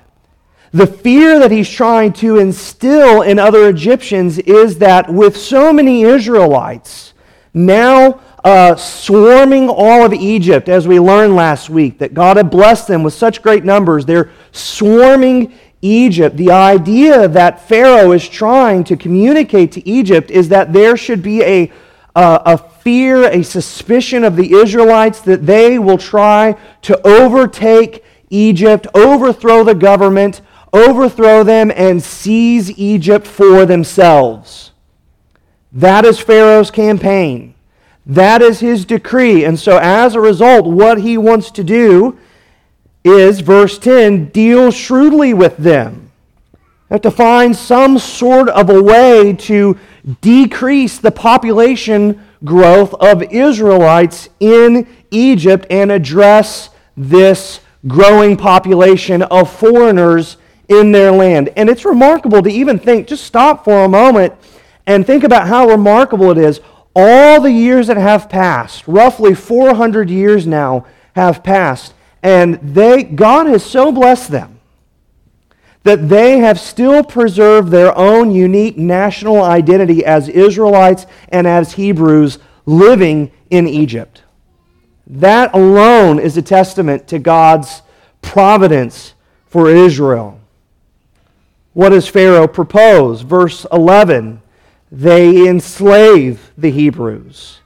The 0.72 0.86
fear 0.86 1.38
that 1.38 1.50
he's 1.50 1.68
trying 1.68 2.12
to 2.14 2.38
instill 2.38 3.22
in 3.22 3.38
other 3.38 3.68
Egyptians 3.68 4.38
is 4.38 4.78
that 4.78 5.12
with 5.12 5.36
so 5.36 5.72
many 5.72 6.02
Israelites 6.02 7.14
now 7.52 8.20
uh, 8.44 8.76
swarming 8.76 9.68
all 9.68 10.04
of 10.04 10.14
Egypt, 10.14 10.68
as 10.68 10.86
we 10.86 11.00
learned 11.00 11.34
last 11.34 11.68
week, 11.68 11.98
that 11.98 12.14
God 12.14 12.36
had 12.36 12.50
blessed 12.50 12.88
them 12.88 13.02
with 13.02 13.12
such 13.12 13.42
great 13.42 13.64
numbers, 13.64 14.06
they're 14.06 14.30
swarming 14.52 15.52
Egypt. 15.82 16.36
The 16.36 16.50
idea 16.50 17.26
that 17.28 17.66
Pharaoh 17.66 18.12
is 18.12 18.28
trying 18.28 18.84
to 18.84 18.96
communicate 18.96 19.72
to 19.72 19.88
Egypt 19.88 20.30
is 20.30 20.48
that 20.50 20.72
there 20.72 20.96
should 20.96 21.22
be 21.22 21.42
a, 21.42 21.72
uh, 22.14 22.38
a 22.44 22.58
fear, 22.58 23.24
a 23.24 23.42
suspicion 23.42 24.24
of 24.24 24.36
the 24.36 24.52
Israelites 24.52 25.20
that 25.22 25.46
they 25.46 25.78
will 25.78 25.98
try 25.98 26.56
to 26.82 27.00
overtake 27.06 28.04
Egypt, 28.30 28.86
overthrow 28.94 29.64
the 29.64 29.74
government, 29.74 30.40
overthrow 30.72 31.42
them, 31.42 31.72
and 31.74 32.02
seize 32.02 32.70
Egypt 32.78 33.26
for 33.26 33.66
themselves. 33.66 34.70
That 35.72 36.04
is 36.04 36.18
Pharaoh's 36.18 36.70
campaign. 36.70 37.54
That 38.06 38.42
is 38.42 38.60
his 38.60 38.84
decree. 38.84 39.44
And 39.44 39.58
so, 39.58 39.78
as 39.78 40.14
a 40.14 40.20
result, 40.20 40.66
what 40.66 41.00
he 41.00 41.16
wants 41.16 41.50
to 41.52 41.64
do 41.64 42.18
is, 43.04 43.40
verse 43.40 43.78
10, 43.78 44.26
deal 44.26 44.70
shrewdly 44.70 45.34
with 45.34 45.56
them. 45.56 46.10
You 46.52 46.94
have 46.94 47.02
to 47.02 47.10
find 47.10 47.54
some 47.54 47.98
sort 47.98 48.48
of 48.48 48.68
a 48.68 48.82
way 48.82 49.32
to 49.32 49.78
decrease 50.20 50.98
the 50.98 51.10
population 51.10 52.20
growth 52.44 52.94
of 52.94 53.22
Israelites 53.22 54.28
in 54.40 54.86
Egypt 55.10 55.66
and 55.70 55.92
address 55.92 56.70
this 56.96 57.60
growing 57.86 58.36
population 58.36 59.22
of 59.22 59.52
foreigners 59.52 60.36
in 60.68 60.92
their 60.92 61.10
land. 61.10 61.50
And 61.56 61.68
it's 61.68 61.84
remarkable 61.84 62.42
to 62.42 62.50
even 62.50 62.78
think, 62.78 63.08
just 63.08 63.24
stop 63.24 63.64
for 63.64 63.84
a 63.84 63.88
moment 63.88 64.34
and 64.86 65.06
think 65.06 65.24
about 65.24 65.48
how 65.48 65.68
remarkable 65.68 66.30
it 66.30 66.38
is. 66.38 66.60
All 66.94 67.40
the 67.40 67.52
years 67.52 67.86
that 67.86 67.96
have 67.96 68.28
passed, 68.28 68.86
roughly 68.86 69.34
400 69.34 70.10
years 70.10 70.46
now 70.46 70.86
have 71.14 71.42
passed, 71.42 71.94
and 72.22 72.54
they, 72.62 73.02
God 73.02 73.46
has 73.46 73.64
so 73.64 73.90
blessed 73.92 74.30
them 74.30 74.60
that 75.82 76.08
they 76.08 76.38
have 76.38 76.60
still 76.60 77.02
preserved 77.02 77.70
their 77.70 77.96
own 77.96 78.30
unique 78.30 78.76
national 78.76 79.42
identity 79.42 80.04
as 80.04 80.28
Israelites 80.28 81.06
and 81.30 81.46
as 81.46 81.72
Hebrews 81.72 82.38
living 82.66 83.30
in 83.48 83.66
Egypt. 83.66 84.22
That 85.06 85.54
alone 85.54 86.18
is 86.18 86.36
a 86.36 86.42
testament 86.42 87.08
to 87.08 87.18
God's 87.18 87.82
providence 88.20 89.14
for 89.46 89.70
Israel. 89.70 90.38
What 91.72 91.88
does 91.90 92.06
Pharaoh 92.06 92.46
propose? 92.46 93.22
Verse 93.22 93.66
11 93.72 94.42
they 94.92 95.48
enslave 95.48 96.50
the 96.58 96.70
Hebrews. 96.70 97.60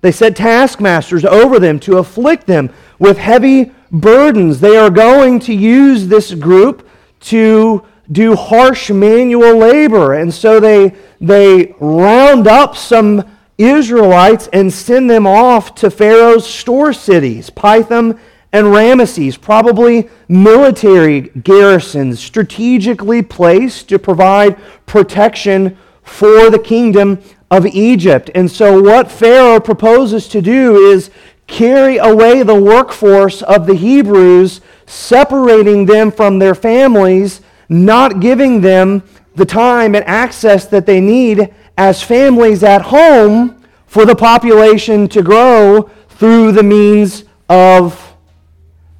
They 0.00 0.12
set 0.12 0.36
taskmasters 0.36 1.24
over 1.24 1.58
them 1.58 1.78
to 1.80 1.98
afflict 1.98 2.46
them 2.46 2.72
with 2.98 3.18
heavy 3.18 3.72
burdens. 3.90 4.60
They 4.60 4.76
are 4.76 4.90
going 4.90 5.40
to 5.40 5.54
use 5.54 6.08
this 6.08 6.34
group 6.34 6.88
to 7.20 7.84
do 8.10 8.34
harsh 8.34 8.90
manual 8.90 9.56
labor. 9.56 10.14
And 10.14 10.32
so 10.32 10.60
they, 10.60 10.94
they 11.20 11.74
round 11.80 12.46
up 12.46 12.76
some 12.76 13.24
Israelites 13.58 14.48
and 14.52 14.72
send 14.72 15.10
them 15.10 15.26
off 15.26 15.74
to 15.76 15.90
Pharaoh's 15.90 16.46
store 16.46 16.92
cities, 16.92 17.50
Pithom 17.50 18.18
and 18.52 18.68
Ramesses, 18.68 19.38
probably 19.38 20.08
military 20.28 21.20
garrisons 21.20 22.18
strategically 22.18 23.20
placed 23.20 23.88
to 23.90 23.98
provide 23.98 24.56
protection 24.86 25.76
for 26.02 26.48
the 26.48 26.58
kingdom 26.58 27.18
of 27.50 27.66
Egypt. 27.66 28.30
And 28.34 28.50
so, 28.50 28.80
what 28.80 29.10
Pharaoh 29.10 29.60
proposes 29.60 30.28
to 30.28 30.40
do 30.40 30.90
is 30.90 31.10
carry 31.48 31.96
away 31.96 32.44
the 32.44 32.54
workforce 32.54 33.42
of 33.42 33.66
the 33.66 33.74
Hebrews, 33.74 34.60
separating 34.86 35.86
them 35.86 36.12
from 36.12 36.38
their 36.38 36.54
families, 36.54 37.40
not 37.68 38.20
giving 38.20 38.60
them 38.60 39.02
the 39.34 39.44
time 39.44 39.96
and 39.96 40.04
access 40.04 40.66
that 40.66 40.86
they 40.86 41.00
need 41.00 41.52
as 41.76 42.02
families 42.02 42.62
at 42.62 42.82
home 42.82 43.64
for 43.86 44.04
the 44.04 44.14
population 44.14 45.08
to 45.08 45.22
grow 45.22 45.90
through 46.10 46.52
the 46.52 46.62
means 46.62 47.24
of 47.48 48.14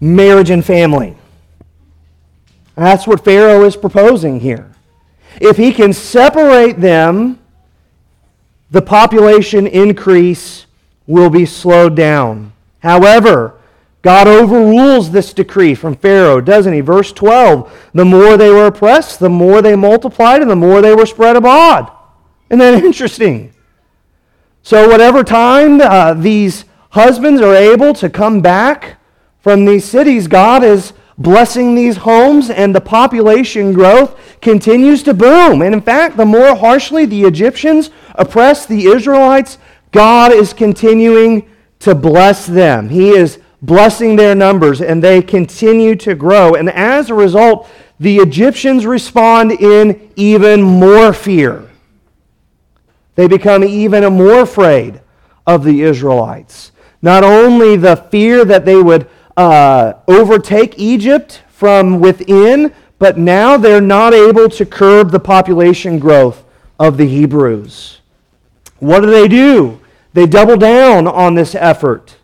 marriage 0.00 0.50
and 0.50 0.64
family. 0.64 1.16
That's 2.76 3.06
what 3.06 3.24
Pharaoh 3.24 3.64
is 3.64 3.76
proposing 3.76 4.40
here. 4.40 4.70
If 5.40 5.56
he 5.56 5.72
can 5.72 5.92
separate 5.92 6.80
them, 6.80 7.40
the 8.70 8.82
population 8.82 9.66
increase 9.66 10.66
will 11.08 11.30
be 11.30 11.44
slowed 11.44 11.96
down. 11.96 12.52
However, 12.80 13.54
God 14.02 14.28
overrules 14.28 15.10
this 15.10 15.32
decree 15.32 15.74
from 15.74 15.96
Pharaoh, 15.96 16.40
doesn't 16.40 16.72
he? 16.72 16.80
Verse 16.80 17.10
12 17.12 17.90
The 17.94 18.04
more 18.04 18.36
they 18.36 18.50
were 18.50 18.66
oppressed, 18.66 19.18
the 19.18 19.28
more 19.28 19.60
they 19.60 19.74
multiplied, 19.74 20.40
and 20.40 20.50
the 20.50 20.54
more 20.54 20.80
they 20.80 20.94
were 20.94 21.06
spread 21.06 21.34
abroad. 21.34 21.90
Isn't 22.48 22.60
that 22.60 22.84
interesting? 22.84 23.52
So, 24.62 24.88
whatever 24.88 25.24
time 25.24 25.80
uh, 25.80 26.14
these 26.14 26.66
husbands 26.90 27.40
are 27.40 27.54
able 27.54 27.94
to 27.94 28.08
come 28.08 28.40
back 28.40 28.98
from 29.40 29.64
these 29.64 29.84
cities, 29.84 30.28
God 30.28 30.62
is 30.62 30.92
blessing 31.16 31.74
these 31.74 31.96
homes, 31.96 32.48
and 32.48 32.74
the 32.74 32.80
population 32.80 33.72
growth 33.72 34.40
continues 34.40 35.02
to 35.02 35.14
boom. 35.14 35.62
And 35.62 35.74
in 35.74 35.80
fact, 35.80 36.16
the 36.16 36.24
more 36.24 36.54
harshly 36.54 37.06
the 37.06 37.24
Egyptians 37.24 37.90
oppress 38.14 38.66
the 38.66 38.86
Israelites, 38.86 39.58
God 39.92 40.32
is 40.32 40.52
continuing 40.52 41.48
to 41.80 41.94
bless 41.94 42.46
them. 42.46 42.88
He 42.88 43.10
is 43.10 43.40
blessing 43.62 44.16
their 44.16 44.34
numbers, 44.34 44.80
and 44.80 45.02
they 45.02 45.22
continue 45.22 45.96
to 45.96 46.14
grow. 46.14 46.54
And 46.54 46.68
as 46.70 47.10
a 47.10 47.14
result, 47.14 47.68
the 47.98 48.18
Egyptians 48.18 48.86
respond 48.86 49.52
in 49.52 50.10
even 50.16 50.62
more 50.62 51.12
fear. 51.12 51.68
They 53.14 53.26
become 53.26 53.64
even 53.64 54.04
more 54.12 54.40
afraid 54.40 55.00
of 55.46 55.64
the 55.64 55.82
Israelites. 55.82 56.70
Not 57.02 57.24
only 57.24 57.76
the 57.76 57.96
fear 57.96 58.44
that 58.44 58.64
they 58.64 58.76
would 58.76 59.08
uh, 59.36 59.94
overtake 60.06 60.78
Egypt 60.78 61.42
from 61.48 62.00
within, 62.00 62.72
but 62.98 63.18
now 63.18 63.56
they're 63.56 63.80
not 63.80 64.14
able 64.14 64.48
to 64.50 64.66
curb 64.66 65.10
the 65.10 65.20
population 65.20 65.98
growth 65.98 66.44
of 66.78 66.96
the 66.96 67.06
Hebrews. 67.06 68.00
What 68.78 69.00
do 69.00 69.10
they 69.10 69.28
do? 69.28 69.80
They 70.12 70.26
double 70.26 70.56
down 70.56 71.06
on 71.06 71.34
this 71.34 71.54
effort. 71.54 72.16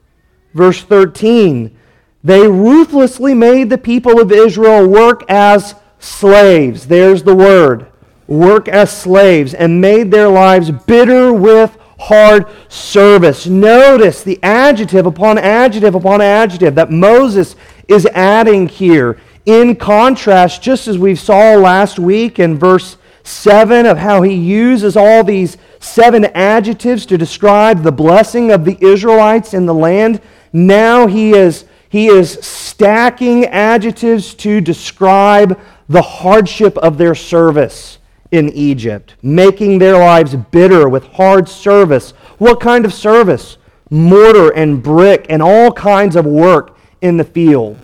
Verse 0.52 0.82
13 0.82 1.76
They 2.22 2.46
ruthlessly 2.46 3.34
made 3.34 3.70
the 3.70 3.78
people 3.78 4.20
of 4.20 4.32
Israel 4.32 4.88
work 4.88 5.22
as 5.28 5.74
slaves. 5.98 6.86
There's 6.86 7.22
the 7.22 7.34
word 7.34 7.86
work 8.26 8.68
as 8.68 8.96
slaves 8.96 9.52
and 9.54 9.80
made 9.80 10.10
their 10.10 10.28
lives 10.28 10.70
bitter 10.70 11.32
with 11.32 11.76
hard 11.98 12.46
service. 12.68 13.46
Notice 13.46 14.22
the 14.22 14.42
adjective 14.42 15.06
upon 15.06 15.38
adjective 15.38 15.94
upon 15.94 16.20
adjective 16.20 16.74
that 16.74 16.90
Moses 16.90 17.56
is 17.88 18.06
adding 18.06 18.68
here. 18.68 19.18
In 19.46 19.76
contrast, 19.76 20.62
just 20.62 20.88
as 20.88 20.98
we 20.98 21.14
saw 21.14 21.54
last 21.54 21.98
week 21.98 22.38
in 22.38 22.58
verse 22.58 22.96
7 23.24 23.86
of 23.86 23.98
how 23.98 24.22
he 24.22 24.34
uses 24.34 24.96
all 24.96 25.22
these 25.22 25.56
seven 25.84 26.24
adjectives 26.24 27.06
to 27.06 27.18
describe 27.18 27.82
the 27.82 27.92
blessing 27.92 28.50
of 28.50 28.64
the 28.64 28.78
Israelites 28.80 29.54
in 29.54 29.66
the 29.66 29.74
land, 29.74 30.20
now 30.52 31.06
he 31.06 31.32
is, 31.32 31.66
he 31.88 32.06
is 32.06 32.32
stacking 32.40 33.44
adjectives 33.46 34.34
to 34.34 34.60
describe 34.60 35.60
the 35.88 36.02
hardship 36.02 36.78
of 36.78 36.96
their 36.96 37.14
service 37.14 37.98
in 38.30 38.48
Egypt, 38.50 39.14
making 39.22 39.78
their 39.78 39.98
lives 39.98 40.34
bitter 40.34 40.88
with 40.88 41.04
hard 41.04 41.48
service. 41.48 42.12
What 42.38 42.60
kind 42.60 42.84
of 42.84 42.92
service? 42.92 43.58
Mortar 43.90 44.50
and 44.50 44.82
brick 44.82 45.26
and 45.28 45.42
all 45.42 45.70
kinds 45.70 46.16
of 46.16 46.24
work 46.24 46.76
in 47.02 47.16
the 47.16 47.24
field. 47.24 47.78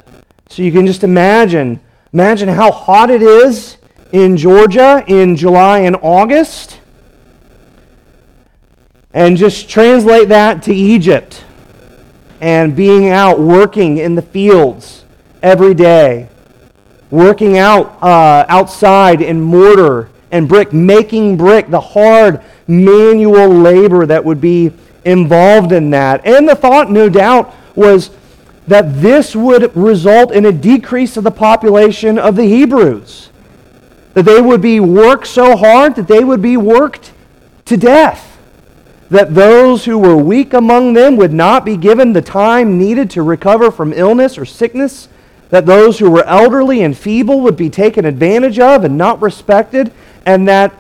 So 0.49 0.63
you 0.63 0.73
can 0.73 0.87
just 0.87 1.05
imagine, 1.05 1.79
imagine 2.13 2.49
how 2.49 2.73
hot 2.73 3.11
it 3.11 3.23
is 3.23 3.77
in 4.13 4.37
Georgia 4.37 5.05
in 5.07 5.37
July 5.37 5.81
and 5.81 5.97
August. 6.03 6.80
And 9.13 9.37
just 9.37 9.69
translate 9.69 10.29
that 10.29 10.63
to 10.65 10.75
Egypt 10.75 11.45
and 12.41 12.75
being 12.75 13.09
out 13.09 13.41
working 13.41 13.99
in 13.99 14.15
the 14.15 14.23
fields 14.23 15.05
every 15.43 15.75
day, 15.75 16.29
working 17.11 17.59
out 17.59 18.03
uh, 18.03 18.47
outside 18.49 19.21
in 19.21 19.41
mortar 19.41 20.11
and 20.31 20.49
brick, 20.49 20.73
making 20.73 21.37
brick, 21.37 21.69
the 21.69 21.81
hard 21.81 22.41
manual 22.69 23.49
labor 23.49 24.07
that 24.07 24.25
would 24.25 24.41
be 24.41 24.73
involved 25.05 25.73
in 25.73 25.91
that. 25.91 26.25
And 26.25 26.49
the 26.49 26.55
thought, 26.55 26.91
no 26.91 27.09
doubt, 27.09 27.55
was 27.75 28.11
that 28.69 29.01
this 29.01 29.35
would 29.35 29.75
result 29.77 30.31
in 30.33 30.47
a 30.47 30.53
decrease 30.53 31.17
of 31.17 31.25
the 31.25 31.31
population 31.33 32.17
of 32.17 32.37
the 32.37 32.45
Hebrews. 32.45 33.31
That 34.15 34.25
they 34.25 34.41
would 34.41 34.61
be 34.61 34.79
worked 34.79 35.27
so 35.27 35.57
hard 35.57 35.97
that 35.97 36.07
they 36.07 36.23
would 36.23 36.43
be 36.43 36.57
worked 36.57 37.13
to 37.65 37.77
death 37.77 38.30
that 39.11 39.35
those 39.35 39.85
who 39.85 39.99
were 39.99 40.17
weak 40.17 40.55
among 40.55 40.93
them 40.93 41.17
would 41.17 41.33
not 41.33 41.65
be 41.65 41.77
given 41.77 42.13
the 42.13 42.23
time 42.23 42.79
needed 42.79 43.11
to 43.11 43.23
recover 43.23 43.71
from 43.71 43.93
illness 43.93 44.39
or 44.39 44.45
sickness, 44.45 45.09
that 45.51 45.67
those 45.67 45.99
who 45.99 46.09
were 46.09 46.25
elderly 46.25 46.83
and 46.83 46.97
feeble 46.97 47.41
would 47.41 47.57
be 47.57 47.69
taken 47.69 48.05
advantage 48.05 48.59
of 48.61 48.85
and 48.85 48.97
not 48.97 49.21
respected, 49.21 49.93
and 50.25 50.47
that 50.47 50.73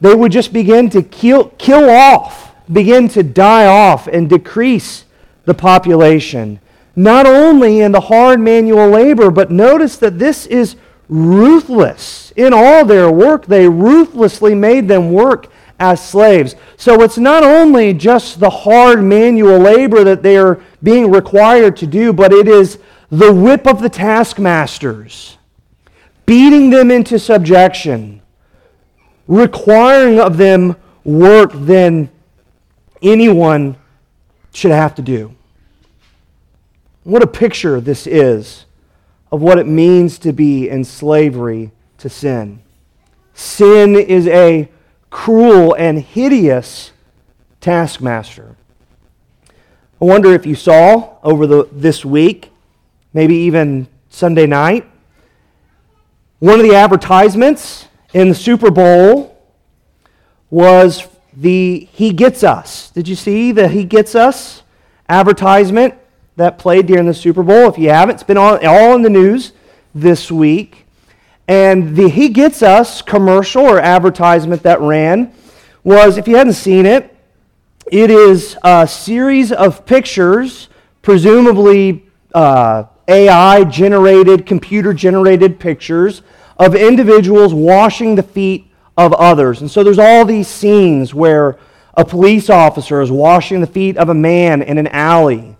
they 0.00 0.14
would 0.14 0.30
just 0.30 0.52
begin 0.52 0.88
to 0.90 1.02
kill, 1.02 1.48
kill 1.58 1.90
off, 1.90 2.54
begin 2.72 3.08
to 3.08 3.22
die 3.24 3.66
off, 3.66 4.06
and 4.06 4.30
decrease 4.30 5.04
the 5.44 5.54
population. 5.54 6.60
Not 6.94 7.26
only 7.26 7.80
in 7.80 7.90
the 7.90 8.00
hard 8.00 8.38
manual 8.38 8.90
labor, 8.90 9.30
but 9.30 9.50
notice 9.50 9.96
that 9.96 10.20
this 10.20 10.46
is 10.46 10.76
ruthless. 11.08 12.32
In 12.36 12.52
all 12.52 12.84
their 12.84 13.10
work, 13.10 13.46
they 13.46 13.68
ruthlessly 13.68 14.54
made 14.54 14.86
them 14.86 15.10
work 15.10 15.48
as 15.82 16.00
slaves. 16.00 16.54
So 16.76 17.02
it's 17.02 17.18
not 17.18 17.42
only 17.42 17.92
just 17.92 18.38
the 18.38 18.48
hard 18.48 19.02
manual 19.02 19.58
labor 19.58 20.04
that 20.04 20.22
they 20.22 20.38
are 20.38 20.62
being 20.80 21.10
required 21.10 21.76
to 21.78 21.88
do, 21.88 22.12
but 22.12 22.32
it 22.32 22.46
is 22.46 22.78
the 23.10 23.32
whip 23.32 23.66
of 23.66 23.82
the 23.82 23.88
taskmasters, 23.88 25.36
beating 26.24 26.70
them 26.70 26.92
into 26.92 27.18
subjection, 27.18 28.22
requiring 29.26 30.20
of 30.20 30.36
them 30.36 30.76
work 31.04 31.50
than 31.52 32.08
anyone 33.02 33.76
should 34.52 34.70
have 34.70 34.94
to 34.94 35.02
do. 35.02 35.34
What 37.02 37.24
a 37.24 37.26
picture 37.26 37.80
this 37.80 38.06
is 38.06 38.66
of 39.32 39.42
what 39.42 39.58
it 39.58 39.66
means 39.66 40.16
to 40.20 40.32
be 40.32 40.68
in 40.68 40.84
slavery 40.84 41.72
to 41.98 42.08
sin. 42.08 42.62
Sin 43.34 43.96
is 43.96 44.28
a 44.28 44.70
cruel, 45.12 45.74
and 45.74 46.00
hideous 46.00 46.90
taskmaster. 47.60 48.56
I 50.00 50.04
wonder 50.04 50.32
if 50.32 50.46
you 50.46 50.56
saw 50.56 51.18
over 51.22 51.46
the, 51.46 51.68
this 51.70 52.04
week, 52.04 52.50
maybe 53.12 53.36
even 53.36 53.86
Sunday 54.08 54.46
night, 54.46 54.84
one 56.40 56.58
of 56.58 56.66
the 56.66 56.74
advertisements 56.74 57.86
in 58.12 58.30
the 58.30 58.34
Super 58.34 58.70
Bowl 58.70 59.38
was 60.50 61.06
the 61.36 61.88
He 61.92 62.12
Gets 62.12 62.42
Us. 62.42 62.90
Did 62.90 63.06
you 63.06 63.14
see 63.14 63.52
the 63.52 63.68
He 63.68 63.84
Gets 63.84 64.14
Us 64.14 64.62
advertisement 65.08 65.94
that 66.36 66.58
played 66.58 66.86
during 66.86 67.06
the 67.06 67.14
Super 67.14 67.42
Bowl? 67.42 67.68
If 67.68 67.78
you 67.78 67.90
haven't, 67.90 68.14
it's 68.14 68.22
been 68.24 68.38
all, 68.38 68.58
all 68.66 68.94
in 68.96 69.02
the 69.02 69.10
news 69.10 69.52
this 69.94 70.32
week. 70.32 70.81
And 71.48 71.96
the 71.96 72.08
He 72.08 72.28
Gets 72.28 72.62
Us 72.62 73.02
commercial 73.02 73.62
or 73.62 73.80
advertisement 73.80 74.62
that 74.62 74.80
ran 74.80 75.32
was, 75.84 76.16
if 76.16 76.28
you 76.28 76.36
hadn't 76.36 76.52
seen 76.54 76.86
it, 76.86 77.14
it 77.90 78.10
is 78.10 78.56
a 78.62 78.86
series 78.86 79.50
of 79.50 79.84
pictures, 79.84 80.68
presumably 81.02 82.06
uh, 82.34 82.84
AI 83.08 83.64
generated, 83.64 84.46
computer 84.46 84.94
generated 84.94 85.58
pictures 85.58 86.22
of 86.58 86.74
individuals 86.74 87.52
washing 87.52 88.14
the 88.14 88.22
feet 88.22 88.70
of 88.96 89.12
others. 89.14 89.60
And 89.60 89.70
so 89.70 89.82
there's 89.82 89.98
all 89.98 90.24
these 90.24 90.46
scenes 90.46 91.12
where 91.12 91.58
a 91.94 92.04
police 92.04 92.48
officer 92.48 93.00
is 93.02 93.10
washing 93.10 93.60
the 93.60 93.66
feet 93.66 93.96
of 93.96 94.08
a 94.08 94.14
man 94.14 94.62
in 94.62 94.78
an 94.78 94.86
alley 94.88 95.51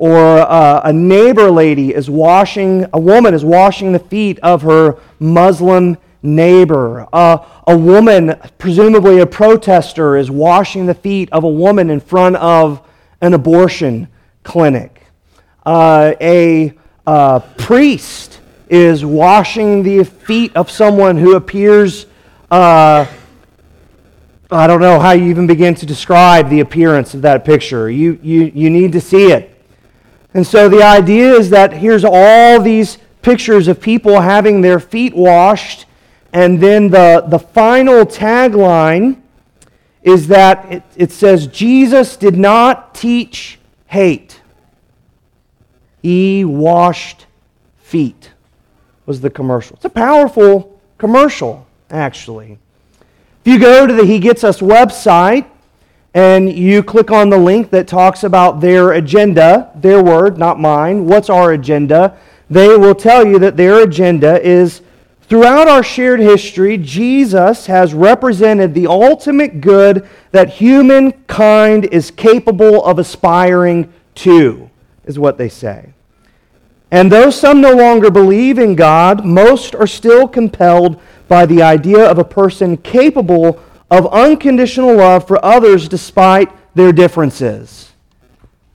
or 0.00 0.38
uh, 0.38 0.80
a 0.84 0.92
neighbor 0.94 1.50
lady 1.50 1.94
is 1.94 2.08
washing, 2.08 2.86
a 2.94 2.98
woman 2.98 3.34
is 3.34 3.44
washing 3.44 3.92
the 3.92 3.98
feet 3.98 4.38
of 4.38 4.62
her 4.62 4.96
Muslim 5.18 5.98
neighbor. 6.22 7.06
Uh, 7.12 7.36
a 7.66 7.76
woman, 7.76 8.34
presumably 8.56 9.18
a 9.18 9.26
protester, 9.26 10.16
is 10.16 10.30
washing 10.30 10.86
the 10.86 10.94
feet 10.94 11.30
of 11.32 11.44
a 11.44 11.48
woman 11.48 11.90
in 11.90 12.00
front 12.00 12.34
of 12.36 12.80
an 13.20 13.34
abortion 13.34 14.08
clinic. 14.42 15.02
Uh, 15.66 16.14
a 16.18 16.72
uh, 17.06 17.40
priest 17.58 18.40
is 18.70 19.04
washing 19.04 19.82
the 19.82 20.02
feet 20.02 20.50
of 20.56 20.70
someone 20.70 21.18
who 21.18 21.36
appears 21.36 22.06
uh, 22.50 23.06
I 24.50 24.66
don't 24.66 24.80
know 24.80 24.98
how 24.98 25.12
you 25.12 25.28
even 25.30 25.46
begin 25.46 25.74
to 25.76 25.86
describe 25.86 26.48
the 26.48 26.60
appearance 26.60 27.12
of 27.12 27.22
that 27.22 27.44
picture. 27.44 27.88
You, 27.88 28.18
you, 28.20 28.50
you 28.52 28.70
need 28.70 28.92
to 28.92 29.00
see 29.00 29.30
it. 29.30 29.59
And 30.32 30.46
so 30.46 30.68
the 30.68 30.82
idea 30.82 31.32
is 31.32 31.50
that 31.50 31.72
here's 31.72 32.04
all 32.04 32.60
these 32.60 32.98
pictures 33.22 33.68
of 33.68 33.80
people 33.80 34.20
having 34.20 34.60
their 34.60 34.78
feet 34.78 35.14
washed, 35.14 35.86
and 36.32 36.60
then 36.60 36.88
the, 36.88 37.24
the 37.28 37.38
final 37.38 38.04
tagline 38.04 39.20
is 40.02 40.28
that 40.28 40.72
it, 40.72 40.82
it 40.96 41.12
says, 41.12 41.46
Jesus 41.46 42.16
did 42.16 42.36
not 42.36 42.94
teach 42.94 43.58
hate, 43.86 44.40
he 46.00 46.44
washed 46.44 47.26
feet, 47.82 48.30
was 49.04 49.20
the 49.20 49.30
commercial. 49.30 49.76
It's 49.76 49.84
a 49.84 49.90
powerful 49.90 50.80
commercial, 50.96 51.66
actually. 51.90 52.58
If 53.44 53.52
you 53.52 53.58
go 53.58 53.86
to 53.86 53.92
the 53.92 54.04
He 54.04 54.18
Gets 54.18 54.44
Us 54.44 54.60
website 54.60 55.46
and 56.14 56.52
you 56.52 56.82
click 56.82 57.10
on 57.10 57.30
the 57.30 57.38
link 57.38 57.70
that 57.70 57.86
talks 57.86 58.24
about 58.24 58.60
their 58.60 58.92
agenda, 58.92 59.70
their 59.76 60.02
word, 60.02 60.38
not 60.38 60.58
mine, 60.58 61.06
what's 61.06 61.30
our 61.30 61.52
agenda, 61.52 62.16
they 62.48 62.76
will 62.76 62.94
tell 62.94 63.26
you 63.26 63.38
that 63.38 63.56
their 63.56 63.82
agenda 63.82 64.40
is 64.44 64.82
throughout 65.22 65.68
our 65.68 65.84
shared 65.84 66.18
history, 66.18 66.76
Jesus 66.76 67.66
has 67.66 67.94
represented 67.94 68.74
the 68.74 68.88
ultimate 68.88 69.60
good 69.60 70.08
that 70.32 70.50
humankind 70.50 71.84
is 71.86 72.10
capable 72.10 72.84
of 72.84 72.98
aspiring 72.98 73.92
to, 74.16 74.68
is 75.04 75.18
what 75.18 75.38
they 75.38 75.48
say. 75.48 75.92
And 76.90 77.12
though 77.12 77.30
some 77.30 77.60
no 77.60 77.72
longer 77.72 78.10
believe 78.10 78.58
in 78.58 78.74
God, 78.74 79.24
most 79.24 79.76
are 79.76 79.86
still 79.86 80.26
compelled 80.26 81.00
by 81.28 81.46
the 81.46 81.62
idea 81.62 82.04
of 82.04 82.18
a 82.18 82.24
person 82.24 82.76
capable 82.76 83.62
of 83.90 84.06
unconditional 84.12 84.96
love 84.96 85.26
for 85.26 85.44
others 85.44 85.88
despite 85.88 86.50
their 86.74 86.92
differences. 86.92 87.92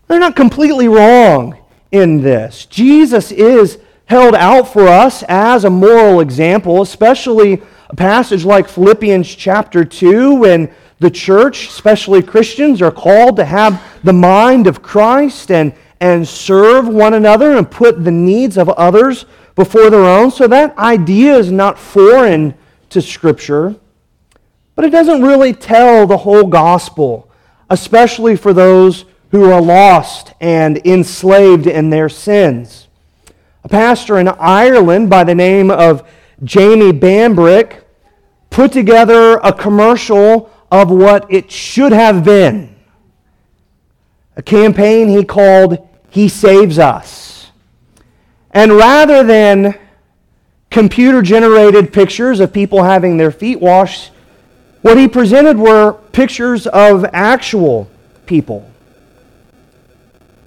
They're 0.07 0.19
not 0.19 0.35
completely 0.35 0.87
wrong 0.87 1.57
in 1.91 2.21
this. 2.21 2.65
Jesus 2.65 3.31
is 3.31 3.79
held 4.05 4.35
out 4.35 4.71
for 4.71 4.87
us 4.87 5.23
as 5.23 5.63
a 5.63 5.69
moral 5.69 6.19
example, 6.19 6.81
especially 6.81 7.61
a 7.89 7.95
passage 7.95 8.45
like 8.45 8.67
Philippians 8.67 9.33
chapter 9.33 9.83
2 9.83 10.35
when 10.35 10.71
the 10.99 11.09
church, 11.09 11.67
especially 11.67 12.21
Christians, 12.21 12.81
are 12.81 12.91
called 12.91 13.35
to 13.37 13.45
have 13.45 13.81
the 14.03 14.13
mind 14.13 14.67
of 14.67 14.81
Christ 14.81 15.51
and, 15.51 15.73
and 15.99 16.27
serve 16.27 16.87
one 16.87 17.13
another 17.13 17.57
and 17.57 17.69
put 17.69 18.03
the 18.03 18.11
needs 18.11 18.57
of 18.57 18.69
others 18.69 19.25
before 19.55 19.89
their 19.89 20.05
own. 20.05 20.31
So 20.31 20.47
that 20.47 20.77
idea 20.77 21.35
is 21.35 21.51
not 21.51 21.79
foreign 21.79 22.53
to 22.89 23.01
Scripture, 23.01 23.75
but 24.75 24.85
it 24.85 24.89
doesn't 24.89 25.21
really 25.21 25.53
tell 25.53 26.05
the 26.05 26.17
whole 26.17 26.45
gospel, 26.45 27.29
especially 27.69 28.35
for 28.35 28.53
those 28.53 29.05
who 29.31 29.49
are 29.49 29.61
lost 29.61 30.33
and 30.39 30.85
enslaved 30.85 31.67
in 31.67 31.89
their 31.89 32.09
sins. 32.09 32.87
A 33.63 33.69
pastor 33.69 34.19
in 34.19 34.27
Ireland 34.27 35.09
by 35.09 35.23
the 35.23 35.35
name 35.35 35.71
of 35.71 36.07
Jamie 36.43 36.91
Bambrick 36.91 37.83
put 38.49 38.71
together 38.71 39.37
a 39.43 39.51
commercial 39.51 40.51
of 40.71 40.91
what 40.91 41.31
it 41.31 41.49
should 41.49 41.91
have 41.91 42.23
been. 42.23 42.75
A 44.35 44.43
campaign 44.43 45.07
he 45.07 45.23
called 45.23 45.87
He 46.09 46.27
Saves 46.27 46.77
Us. 46.77 47.51
And 48.51 48.73
rather 48.73 49.23
than 49.23 49.77
computer 50.69 51.21
generated 51.21 51.93
pictures 51.93 52.39
of 52.39 52.53
people 52.53 52.83
having 52.83 53.17
their 53.17 53.31
feet 53.31 53.59
washed, 53.59 54.11
what 54.85 54.99
he 54.99 55.07
presented 55.07 55.57
were 55.57 55.93
pictures 56.11 56.67
of 56.67 57.03
actual 57.11 57.89
people. 58.27 58.69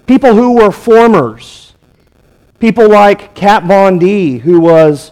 People 0.07 0.33
who 0.33 0.55
were 0.55 0.71
formers. 0.71 1.73
People 2.57 2.87
like 2.87 3.35
Kat 3.35 3.65
Von 3.65 3.99
D, 3.99 4.37
who 4.37 4.61
was 4.61 5.11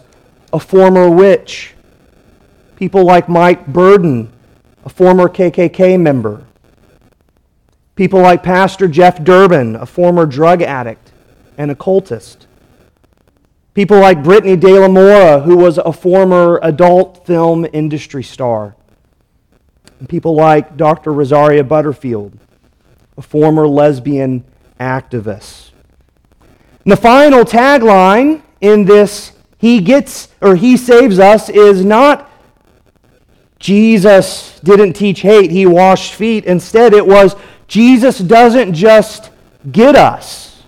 a 0.50 0.58
former 0.58 1.10
witch. 1.10 1.74
People 2.76 3.04
like 3.04 3.28
Mike 3.28 3.66
Burden, 3.66 4.32
a 4.86 4.88
former 4.88 5.28
KKK 5.28 6.00
member. 6.00 6.46
People 7.96 8.22
like 8.22 8.42
Pastor 8.42 8.88
Jeff 8.88 9.22
Durbin, 9.22 9.76
a 9.76 9.84
former 9.84 10.24
drug 10.24 10.62
addict 10.62 11.12
and 11.58 11.70
occultist. 11.70 12.46
People 13.74 14.00
like 14.00 14.24
Brittany 14.24 14.56
De 14.56 14.78
La 14.78 14.88
Mora, 14.88 15.40
who 15.40 15.58
was 15.58 15.76
a 15.76 15.92
former 15.92 16.58
adult 16.62 17.26
film 17.26 17.66
industry 17.74 18.22
star. 18.22 18.74
People 20.06 20.34
like 20.34 20.76
Dr. 20.76 21.12
Rosaria 21.12 21.64
Butterfield, 21.64 22.38
a 23.16 23.22
former 23.22 23.66
lesbian 23.66 24.44
activist. 24.78 25.70
And 26.84 26.92
the 26.92 26.96
final 26.96 27.44
tagline 27.44 28.42
in 28.60 28.84
this 28.84 29.32
He 29.58 29.80
gets 29.80 30.28
or 30.40 30.54
He 30.54 30.76
saves 30.76 31.18
us 31.18 31.48
is 31.48 31.84
not 31.84 32.30
Jesus 33.58 34.60
didn't 34.60 34.92
teach 34.92 35.20
hate, 35.20 35.50
He 35.50 35.66
washed 35.66 36.14
feet. 36.14 36.44
Instead, 36.44 36.94
it 36.94 37.06
was 37.06 37.34
Jesus 37.66 38.18
doesn't 38.18 38.72
just 38.74 39.30
get 39.70 39.96
us. 39.96 40.62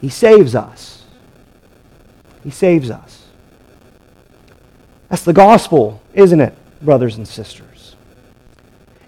He 0.00 0.08
saves 0.08 0.54
us. 0.54 1.04
He 2.42 2.50
saves 2.50 2.90
us. 2.90 3.26
That's 5.08 5.24
the 5.24 5.32
gospel, 5.32 6.00
isn't 6.14 6.40
it, 6.40 6.54
brothers 6.84 7.16
and 7.16 7.26
sisters? 7.26 7.96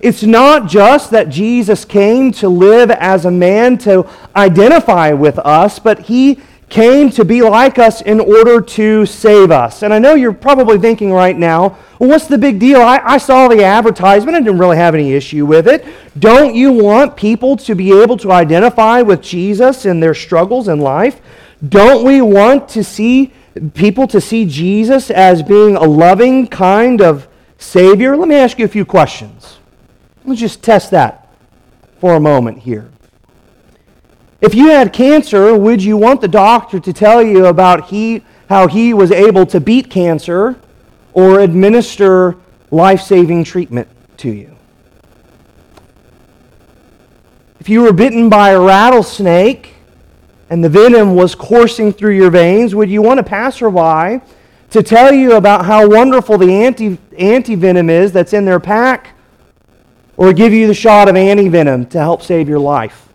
It's 0.01 0.23
not 0.23 0.69
just 0.69 1.11
that 1.13 1.31
Jesus 1.31 1.85
came 1.85 2.31
to 2.33 2.49
live 2.49 2.91
as 2.91 3.25
a 3.25 3.31
man 3.31 3.79
to 3.79 4.07
identify 4.37 5.13
with 5.13 5.39
us, 5.39 5.79
but 5.79 6.01
he 6.01 6.41
came 6.69 7.09
to 7.09 7.25
be 7.25 7.41
like 7.41 7.79
us 7.79 8.03
in 8.03 8.21
order 8.21 8.61
to 8.61 9.07
save 9.07 9.51
us. 9.51 9.83
And 9.83 9.95
I 9.95 9.99
know 9.99 10.15
you're 10.15 10.33
probably 10.33 10.79
thinking 10.79 11.13
right 11.13 11.37
now, 11.39 11.79
well, 11.99 12.09
what's 12.09 12.27
the 12.27 12.37
big 12.37 12.59
deal? 12.59 12.81
I, 12.81 12.99
I 12.99 13.19
saw 13.19 13.49
the 13.49 13.63
advertisement. 13.63 14.37
I 14.37 14.41
didn't 14.41 14.59
really 14.59 14.77
have 14.77 14.95
any 14.95 15.13
issue 15.13 15.47
with 15.47 15.69
it. 15.69 15.87
Don't 16.19 16.55
you 16.55 16.73
want 16.73 17.17
people 17.17 17.57
to 17.59 17.75
be 17.75 17.93
able 17.99 18.17
to 18.19 18.33
identify 18.33 19.03
with 19.03 19.23
Jesus 19.23 19.87
in 19.87 20.01
their 20.01 20.15
struggles 20.15 20.69
in 20.69 20.81
life? 20.81 21.21
Don't 21.67 22.05
we 22.05 22.21
want 22.21 22.69
to 22.71 22.83
see 22.83 23.33
people 23.75 24.07
to 24.09 24.21
see 24.21 24.45
Jesus 24.45 25.11
as 25.11 25.43
being 25.43 25.77
a 25.77 25.85
loving 25.85 26.47
kind 26.47 27.01
of 27.01 27.29
Savior? 27.59 28.17
Let 28.17 28.29
me 28.29 28.37
ask 28.37 28.59
you 28.59 28.64
a 28.64 28.69
few 28.69 28.85
questions. 28.85 29.59
Let's 30.25 30.40
just 30.40 30.62
test 30.62 30.90
that 30.93 31.29
for 32.01 32.14
a 32.14 32.21
moment 32.21 32.59
here. 32.59 32.90
If 34.40 34.55
you 34.55 34.69
had 34.69 34.93
cancer, 34.93 35.57
would 35.57 35.83
you 35.83 35.97
want 35.97 36.21
the 36.21 36.29
doctor 36.29 36.79
to 36.79 36.93
tell 36.93 37.23
you 37.23 37.47
about 37.47 37.87
he, 37.87 38.25
how 38.49 38.69
he 38.69 38.93
was 38.93 39.11
able 39.11 39.47
to 39.47 39.61
beat 39.61 39.88
cancer 39.88 40.57
or 41.12 41.40
administer 41.40 42.37
life 42.71 43.01
saving 43.01 43.45
treatment 43.45 43.88
to 44.19 44.31
you? 44.31 44.55
If 47.59 47.71
you 47.71 47.81
were 47.81 47.93
bitten 47.95 48.29
by 48.29 48.51
a 48.51 48.61
rattlesnake 48.61 49.75
and 50.51 50.62
the 50.62 50.69
venom 50.69 51.14
was 51.14 51.35
coursing 51.35 51.93
through 51.93 52.17
your 52.17 52.31
veins, 52.31 52.75
would 52.75 52.90
you 52.90 53.01
want 53.01 53.21
a 53.21 53.23
passerby 53.23 54.21
to 54.75 54.83
tell 54.83 55.15
you 55.15 55.37
about 55.37 55.65
how 55.65 55.89
wonderful 55.89 56.37
the 56.37 56.53
anti, 56.53 56.99
anti-venom 57.17 57.89
is 57.89 58.11
that's 58.11 58.33
in 58.33 58.45
their 58.45 58.59
pack 58.59 59.11
or 60.17 60.33
give 60.33 60.53
you 60.53 60.67
the 60.67 60.75
shot 60.75 61.09
of 61.09 61.15
anti-venom 61.15 61.87
to 61.87 61.99
help 62.01 62.23
save 62.23 62.49
your 62.49 62.59
life? 62.59 63.09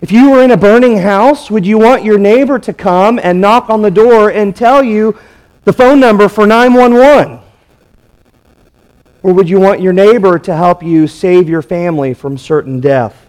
If 0.00 0.10
you 0.10 0.30
were 0.30 0.42
in 0.42 0.52
a 0.52 0.56
burning 0.56 0.96
house, 0.96 1.50
would 1.50 1.66
you 1.66 1.76
want 1.76 2.02
your 2.02 2.16
neighbor 2.16 2.58
to 2.60 2.72
come 2.72 3.20
and 3.22 3.42
knock 3.42 3.68
on 3.68 3.82
the 3.82 3.90
door 3.90 4.30
and 4.30 4.56
tell 4.56 4.82
you 4.82 5.18
the 5.64 5.72
phone 5.74 6.00
number 6.00 6.30
for 6.30 6.46
911? 6.46 7.38
Or 9.22 9.34
would 9.34 9.50
you 9.50 9.60
want 9.60 9.82
your 9.82 9.92
neighbor 9.92 10.38
to 10.38 10.56
help 10.56 10.82
you 10.82 11.06
save 11.06 11.46
your 11.46 11.60
family 11.60 12.14
from 12.14 12.38
certain 12.38 12.80
death? 12.80 13.28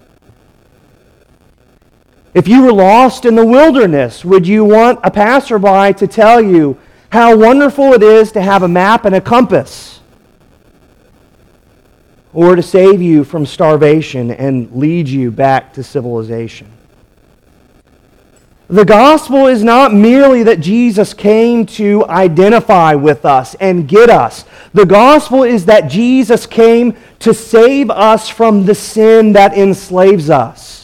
If 2.33 2.47
you 2.47 2.63
were 2.63 2.73
lost 2.73 3.25
in 3.25 3.35
the 3.35 3.45
wilderness, 3.45 4.25
would 4.25 4.47
you 4.47 4.65
want 4.65 4.99
a 5.03 5.11
passerby 5.11 5.93
to 5.97 6.07
tell 6.07 6.41
you 6.41 6.77
how 7.09 7.35
wonderful 7.37 7.93
it 7.93 8.01
is 8.01 8.31
to 8.31 8.41
have 8.41 8.63
a 8.63 8.67
map 8.67 9.05
and 9.05 9.15
a 9.15 9.21
compass? 9.21 9.93
or 12.33 12.55
to 12.55 12.63
save 12.63 13.01
you 13.01 13.23
from 13.23 13.45
starvation 13.45 14.31
and 14.31 14.71
lead 14.71 15.07
you 15.07 15.31
back 15.31 15.73
to 15.73 15.83
civilization. 15.83 16.67
The 18.67 18.85
gospel 18.85 19.45
is 19.45 19.63
not 19.63 19.93
merely 19.93 20.41
that 20.43 20.59
Jesus 20.59 21.13
came 21.13 21.65
to 21.67 22.05
identify 22.07 22.95
with 22.95 23.23
us 23.23 23.55
and 23.55 23.87
get 23.87 24.09
us. 24.09 24.45
The 24.73 24.85
gospel 24.85 25.43
is 25.43 25.65
that 25.65 25.89
Jesus 25.89 26.47
came 26.47 26.97
to 27.19 27.33
save 27.35 27.91
us 27.91 28.29
from 28.29 28.65
the 28.65 28.73
sin 28.73 29.33
that 29.33 29.55
enslaves 29.55 30.29
us. 30.31 30.82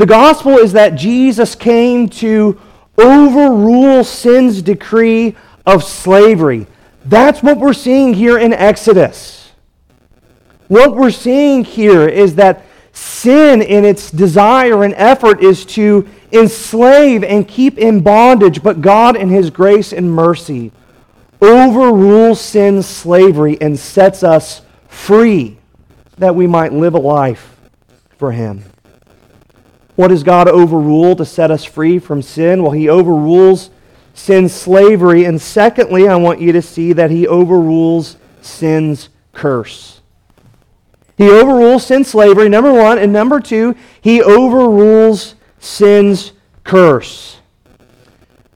The 0.00 0.06
gospel 0.06 0.56
is 0.56 0.72
that 0.72 0.94
Jesus 0.94 1.54
came 1.54 2.08
to 2.08 2.58
overrule 2.96 4.02
sin's 4.02 4.62
decree 4.62 5.36
of 5.66 5.84
slavery, 5.84 6.66
That's 7.04 7.42
what 7.42 7.58
we're 7.58 7.74
seeing 7.74 8.14
here 8.14 8.38
in 8.38 8.54
Exodus. 8.54 9.52
What 10.68 10.96
we're 10.96 11.10
seeing 11.10 11.66
here 11.66 12.08
is 12.08 12.36
that 12.36 12.64
sin 12.92 13.60
in 13.60 13.84
its 13.84 14.10
desire 14.10 14.84
and 14.84 14.94
effort 14.96 15.42
is 15.42 15.66
to 15.66 16.08
enslave 16.32 17.22
and 17.22 17.46
keep 17.46 17.76
in 17.76 18.00
bondage, 18.00 18.62
but 18.62 18.80
God, 18.80 19.16
in 19.16 19.28
His 19.28 19.50
grace 19.50 19.92
and 19.92 20.10
mercy, 20.10 20.72
overrules 21.42 22.40
sin's 22.40 22.86
slavery 22.86 23.60
and 23.60 23.78
sets 23.78 24.22
us 24.22 24.62
free 24.88 25.58
that 26.16 26.34
we 26.34 26.46
might 26.46 26.72
live 26.72 26.94
a 26.94 26.98
life 26.98 27.54
for 28.16 28.32
Him. 28.32 28.64
What 30.00 30.08
does 30.08 30.22
God 30.22 30.48
overrule 30.48 31.14
to 31.16 31.26
set 31.26 31.50
us 31.50 31.62
free 31.62 31.98
from 31.98 32.22
sin? 32.22 32.62
Well, 32.62 32.72
He 32.72 32.88
overrules 32.88 33.68
sin's 34.14 34.54
slavery. 34.54 35.26
And 35.26 35.38
secondly, 35.38 36.08
I 36.08 36.16
want 36.16 36.40
you 36.40 36.52
to 36.52 36.62
see 36.62 36.94
that 36.94 37.10
He 37.10 37.28
overrules 37.28 38.16
sin's 38.40 39.10
curse. 39.34 40.00
He 41.18 41.28
overrules 41.28 41.84
sin's 41.84 42.08
slavery, 42.08 42.48
number 42.48 42.72
one. 42.72 42.96
And 42.96 43.12
number 43.12 43.40
two, 43.40 43.74
He 44.00 44.22
overrules 44.22 45.34
sin's 45.58 46.32
curse. 46.64 47.36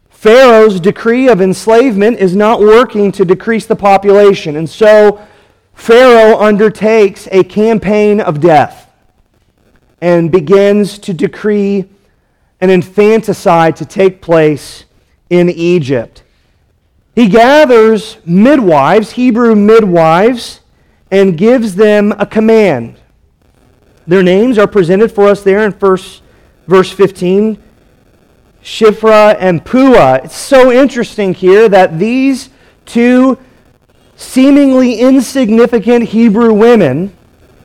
Pharaoh's 0.08 0.80
decree 0.80 1.28
of 1.28 1.42
enslavement 1.42 2.20
is 2.20 2.34
not 2.34 2.60
working 2.60 3.12
to 3.12 3.24
decrease 3.26 3.66
the 3.66 3.76
population. 3.76 4.56
And 4.56 4.70
so 4.70 5.20
Pharaoh 5.74 6.40
undertakes 6.40 7.28
a 7.30 7.44
campaign 7.44 8.18
of 8.18 8.40
death 8.40 8.83
and 10.00 10.30
begins 10.30 10.98
to 11.00 11.14
decree 11.14 11.88
an 12.60 12.70
infanticide 12.70 13.76
to 13.76 13.84
take 13.84 14.20
place 14.20 14.84
in 15.30 15.50
Egypt. 15.50 16.22
He 17.14 17.28
gathers 17.28 18.18
midwives, 18.24 19.12
Hebrew 19.12 19.54
midwives, 19.54 20.60
and 21.10 21.38
gives 21.38 21.76
them 21.76 22.12
a 22.18 22.26
command. 22.26 22.96
Their 24.06 24.22
names 24.22 24.58
are 24.58 24.66
presented 24.66 25.12
for 25.12 25.28
us 25.28 25.42
there 25.42 25.64
in 25.64 25.72
first, 25.72 26.22
verse 26.66 26.90
15 26.90 27.62
Shiphrah 28.62 29.36
and 29.38 29.62
Puah. 29.62 30.24
It's 30.24 30.36
so 30.36 30.72
interesting 30.72 31.34
here 31.34 31.68
that 31.68 31.98
these 31.98 32.48
two 32.86 33.38
seemingly 34.16 35.00
insignificant 35.00 36.08
Hebrew 36.08 36.52
women, 36.54 37.14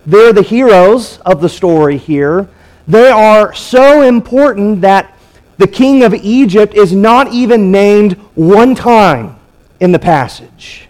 they're 0.10 0.34
the 0.34 0.42
heroes 0.42 1.20
of 1.20 1.40
the 1.40 1.50
story 1.50 1.98
here. 1.98 2.50
They 2.88 3.10
are 3.10 3.54
so 3.54 4.02
important 4.02 4.82
that 4.82 5.16
the 5.58 5.68
king 5.68 6.04
of 6.04 6.14
Egypt 6.16 6.74
is 6.74 6.94
not 6.94 7.32
even 7.32 7.72
named 7.72 8.14
one 8.34 8.74
time 8.74 9.38
in 9.80 9.92
the 9.92 10.00
passage. 10.00 10.88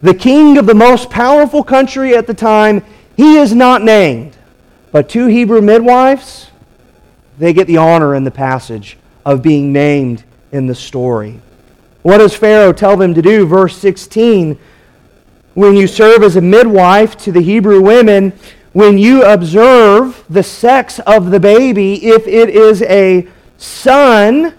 The 0.00 0.14
king 0.14 0.56
of 0.56 0.66
the 0.66 0.74
most 0.74 1.10
powerful 1.10 1.62
country 1.62 2.16
at 2.16 2.26
the 2.26 2.34
time, 2.34 2.82
he 3.16 3.36
is 3.36 3.54
not 3.54 3.82
named. 3.82 4.36
But 4.90 5.08
two 5.08 5.26
Hebrew 5.26 5.60
midwives, 5.60 6.50
they 7.38 7.52
get 7.52 7.66
the 7.66 7.76
honor 7.76 8.14
in 8.14 8.24
the 8.24 8.30
passage 8.30 8.96
of 9.24 9.42
being 9.42 9.72
named 9.72 10.24
in 10.50 10.66
the 10.66 10.74
story. 10.74 11.40
What 12.02 12.18
does 12.18 12.34
Pharaoh 12.34 12.72
tell 12.72 12.96
them 12.96 13.14
to 13.14 13.22
do? 13.22 13.46
Verse 13.46 13.76
16 13.76 14.58
When 15.54 15.74
you 15.74 15.86
serve 15.86 16.22
as 16.22 16.36
a 16.36 16.40
midwife 16.40 17.16
to 17.18 17.32
the 17.32 17.42
Hebrew 17.42 17.80
women, 17.80 18.32
when 18.72 18.96
you 18.96 19.22
observe 19.22 20.24
the 20.30 20.42
sex 20.42 20.98
of 21.00 21.30
the 21.30 21.40
baby, 21.40 22.06
if 22.06 22.26
it 22.26 22.48
is 22.48 22.82
a 22.82 23.28
son, 23.58 24.54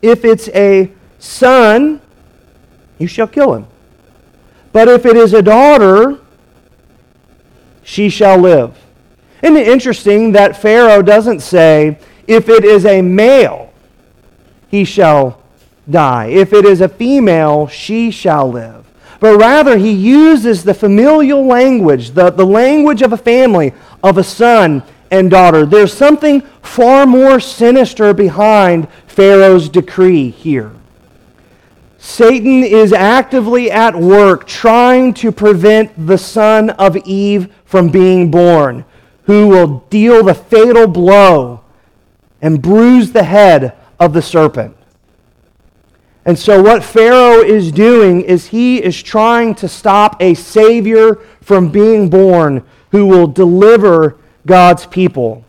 if 0.00 0.24
it's 0.24 0.48
a 0.48 0.90
son, 1.18 2.00
you 2.98 3.06
shall 3.06 3.26
kill 3.26 3.54
him. 3.54 3.66
But 4.72 4.88
if 4.88 5.04
it 5.04 5.16
is 5.16 5.34
a 5.34 5.42
daughter, 5.42 6.18
she 7.82 8.08
shall 8.08 8.38
live. 8.38 8.76
Isn't 9.42 9.56
it 9.56 9.68
interesting 9.68 10.32
that 10.32 10.56
Pharaoh 10.56 11.02
doesn't 11.02 11.40
say, 11.40 11.98
if 12.26 12.48
it 12.48 12.64
is 12.64 12.86
a 12.86 13.02
male, 13.02 13.72
he 14.68 14.84
shall 14.84 15.42
die. 15.88 16.26
If 16.26 16.52
it 16.52 16.64
is 16.64 16.80
a 16.80 16.88
female, 16.88 17.68
she 17.68 18.10
shall 18.10 18.50
live. 18.50 18.85
But 19.20 19.38
rather, 19.38 19.78
he 19.78 19.92
uses 19.92 20.62
the 20.62 20.74
familial 20.74 21.44
language, 21.44 22.10
the, 22.10 22.30
the 22.30 22.46
language 22.46 23.02
of 23.02 23.12
a 23.12 23.16
family, 23.16 23.72
of 24.02 24.18
a 24.18 24.24
son 24.24 24.82
and 25.10 25.30
daughter. 25.30 25.64
There's 25.64 25.92
something 25.92 26.42
far 26.62 27.06
more 27.06 27.40
sinister 27.40 28.12
behind 28.12 28.88
Pharaoh's 29.06 29.68
decree 29.68 30.30
here. 30.30 30.72
Satan 31.98 32.62
is 32.62 32.92
actively 32.92 33.70
at 33.70 33.96
work 33.96 34.46
trying 34.46 35.12
to 35.14 35.32
prevent 35.32 36.06
the 36.06 36.18
son 36.18 36.70
of 36.70 36.96
Eve 36.98 37.52
from 37.64 37.88
being 37.88 38.30
born, 38.30 38.84
who 39.24 39.48
will 39.48 39.80
deal 39.90 40.22
the 40.22 40.34
fatal 40.34 40.86
blow 40.86 41.62
and 42.40 42.62
bruise 42.62 43.12
the 43.12 43.24
head 43.24 43.74
of 43.98 44.12
the 44.12 44.22
serpent. 44.22 44.76
And 46.26 46.36
so, 46.36 46.60
what 46.60 46.82
Pharaoh 46.82 47.40
is 47.40 47.70
doing 47.70 48.22
is 48.22 48.48
he 48.48 48.82
is 48.82 49.00
trying 49.00 49.54
to 49.54 49.68
stop 49.68 50.20
a 50.20 50.34
Savior 50.34 51.20
from 51.40 51.70
being 51.70 52.10
born 52.10 52.64
who 52.90 53.06
will 53.06 53.28
deliver 53.28 54.18
God's 54.44 54.86
people. 54.86 55.44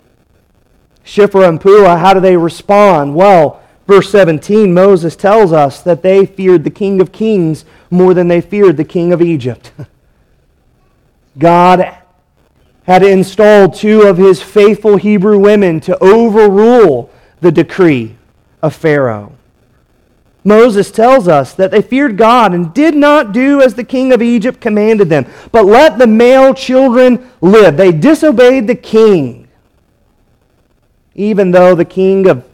Shiphrah 1.04 1.50
and 1.50 1.60
Puah, 1.60 1.98
how 1.98 2.14
do 2.14 2.20
they 2.20 2.38
respond? 2.38 3.16
Well, 3.16 3.64
verse 3.88 4.12
17, 4.12 4.72
Moses 4.72 5.16
tells 5.16 5.52
us 5.52 5.82
that 5.82 6.04
they 6.04 6.28
feared 6.28 6.64
the 6.64 6.70
King 6.70 7.02
of 7.02 7.12
Kings 7.12 7.66
more 7.90 8.14
than 8.14 8.28
they 8.28 8.40
feared 8.40 8.78
the 8.78 8.84
King 8.84 9.12
of 9.12 9.22
Egypt. 9.22 9.72
God 11.40 11.98
had 12.84 13.02
installed 13.02 13.74
two 13.74 14.04
of 14.04 14.18
his 14.18 14.44
faithful 14.44 14.98
Hebrew 14.98 15.40
women 15.40 15.80
to 15.82 15.98
overrule 16.04 17.10
the 17.42 17.52
decree 17.52 18.16
of 18.62 18.76
Pharaoh. 18.76 19.37
Moses 20.48 20.92
tells 20.92 21.28
us 21.28 21.54
that 21.56 21.72
they 21.72 21.82
feared 21.82 22.16
God 22.16 22.54
and 22.54 22.74
did 22.74 22.96
not 22.96 23.34
do 23.34 23.62
as 23.62 23.74
the 23.74 23.84
king 23.84 24.14
of 24.14 24.22
Egypt 24.22 24.62
commanded 24.62 25.10
them, 25.10 25.26
but 25.52 25.66
let 25.66 25.98
the 25.98 26.08
male 26.08 26.54
children 26.54 27.30
live. 27.42 27.76
They 27.76 27.92
disobeyed 27.92 28.66
the 28.66 28.76
king. 28.76 29.50
Even 31.16 31.52
though 31.52 31.76
the 31.76 31.84
king 31.84 32.30
of 32.30 32.46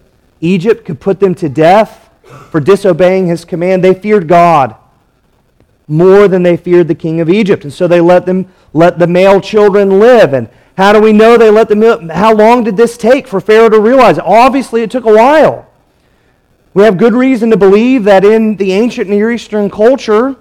Egypt 0.41 0.86
could 0.86 0.99
put 0.99 1.19
them 1.19 1.36
to 1.36 1.47
death 1.47 2.10
for 2.49 2.60
disobeying 2.60 3.27
his 3.27 3.45
command, 3.45 3.84
they 3.84 3.93
feared 3.93 4.27
God 4.27 4.75
more 5.88 6.27
than 6.27 6.41
they 6.41 6.58
feared 6.58 6.88
the 6.88 6.95
king 6.95 7.21
of 7.21 7.29
Egypt. 7.29 7.63
And 7.63 7.71
so 7.71 7.88
they 7.88 8.01
let 8.01 8.25
them 8.25 8.51
let 8.73 8.97
the 8.97 9.06
male 9.06 9.39
children 9.39 9.99
live. 9.99 10.34
And 10.34 10.49
how 10.77 10.93
do 10.93 10.99
we 10.99 11.13
know 11.13 11.38
they 11.38 11.51
let 11.51 11.69
them 11.69 12.10
how 12.10 12.34
long 12.34 12.63
did 12.63 12.75
this 12.75 12.97
take 12.97 13.27
for 13.27 13.39
Pharaoh 13.39 13.69
to 13.69 13.79
realize? 13.79 14.17
Obviously 14.17 14.82
it 14.82 14.89
took 14.89 15.06
a 15.06 15.13
while. 15.13 15.69
We 16.73 16.83
have 16.83 16.97
good 16.97 17.13
reason 17.13 17.51
to 17.51 17.57
believe 17.57 18.03
that 18.05 18.25
in 18.25 18.55
the 18.55 18.71
ancient 18.73 19.09
Near 19.09 19.31
Eastern 19.31 19.69
culture, 19.69 20.36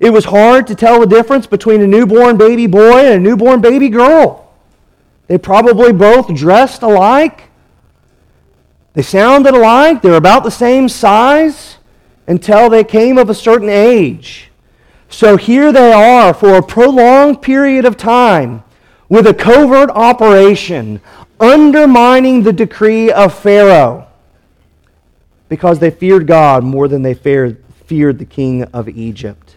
it 0.00 0.10
was 0.10 0.24
hard 0.24 0.66
to 0.68 0.74
tell 0.74 1.00
the 1.00 1.06
difference 1.06 1.46
between 1.46 1.82
a 1.82 1.86
newborn 1.86 2.38
baby 2.38 2.66
boy 2.66 3.04
and 3.04 3.14
a 3.14 3.18
newborn 3.18 3.60
baby 3.60 3.90
girl. 3.90 4.54
They 5.26 5.36
probably 5.36 5.92
both 5.92 6.34
dressed 6.34 6.82
alike. 6.82 7.42
They 8.94 9.02
sounded 9.02 9.54
alike. 9.54 10.00
They 10.00 10.10
were 10.10 10.16
about 10.16 10.44
the 10.44 10.50
same 10.50 10.88
size 10.88 11.76
until 12.26 12.70
they 12.70 12.84
came 12.84 13.18
of 13.18 13.28
a 13.28 13.34
certain 13.34 13.68
age. 13.68 14.50
So 15.10 15.36
here 15.36 15.72
they 15.72 15.92
are 15.92 16.32
for 16.32 16.54
a 16.54 16.62
prolonged 16.62 17.42
period 17.42 17.84
of 17.84 17.98
time 17.98 18.62
with 19.10 19.26
a 19.26 19.34
covert 19.34 19.90
operation 19.90 21.02
undermining 21.38 22.42
the 22.42 22.52
decree 22.52 23.10
of 23.10 23.38
Pharaoh 23.38 24.07
because 25.48 25.78
they 25.78 25.90
feared 25.90 26.26
God 26.26 26.64
more 26.64 26.88
than 26.88 27.02
they 27.02 27.14
feared, 27.14 27.62
feared 27.86 28.18
the 28.18 28.24
king 28.24 28.64
of 28.64 28.88
Egypt. 28.88 29.56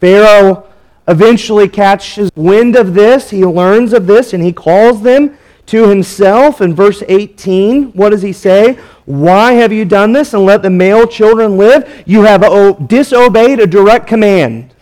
Pharaoh 0.00 0.68
eventually 1.08 1.68
catches 1.68 2.30
wind 2.34 2.76
of 2.76 2.94
this. 2.94 3.30
He 3.30 3.44
learns 3.44 3.92
of 3.92 4.06
this 4.06 4.32
and 4.32 4.42
he 4.42 4.52
calls 4.52 5.02
them 5.02 5.36
to 5.66 5.88
himself. 5.88 6.60
In 6.60 6.74
verse 6.74 7.02
18, 7.08 7.92
what 7.92 8.10
does 8.10 8.22
he 8.22 8.32
say? 8.32 8.78
Why 9.04 9.52
have 9.52 9.72
you 9.72 9.84
done 9.84 10.12
this 10.12 10.34
and 10.34 10.44
let 10.44 10.62
the 10.62 10.70
male 10.70 11.06
children 11.06 11.56
live? 11.56 12.04
You 12.06 12.22
have 12.22 12.88
disobeyed 12.88 13.60
a 13.60 13.66
direct 13.66 14.06
command. 14.06 14.74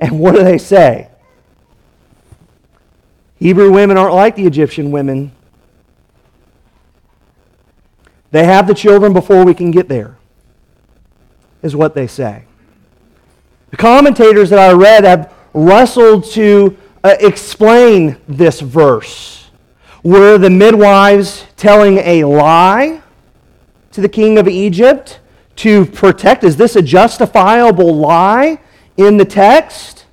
And 0.00 0.18
what 0.18 0.34
do 0.34 0.42
they 0.42 0.58
say? 0.58 1.08
Hebrew 3.36 3.70
women 3.72 3.96
aren't 3.96 4.14
like 4.14 4.36
the 4.36 4.46
Egyptian 4.46 4.90
women. 4.90 5.32
They 8.34 8.46
have 8.46 8.66
the 8.66 8.74
children 8.74 9.12
before 9.12 9.44
we 9.44 9.54
can 9.54 9.70
get 9.70 9.88
there, 9.88 10.16
is 11.62 11.76
what 11.76 11.94
they 11.94 12.08
say. 12.08 12.42
The 13.70 13.76
commentators 13.76 14.50
that 14.50 14.58
I 14.58 14.72
read 14.72 15.04
have 15.04 15.32
wrestled 15.52 16.24
to 16.32 16.76
uh, 17.04 17.14
explain 17.20 18.16
this 18.26 18.60
verse. 18.60 19.50
Were 20.02 20.36
the 20.36 20.50
midwives 20.50 21.44
telling 21.56 21.98
a 21.98 22.24
lie 22.24 23.02
to 23.92 24.00
the 24.00 24.08
king 24.08 24.36
of 24.36 24.48
Egypt 24.48 25.20
to 25.58 25.86
protect? 25.86 26.42
Is 26.42 26.56
this 26.56 26.74
a 26.74 26.82
justifiable 26.82 27.94
lie 27.94 28.58
in 28.96 29.16
the 29.16 29.24
text? 29.24 30.06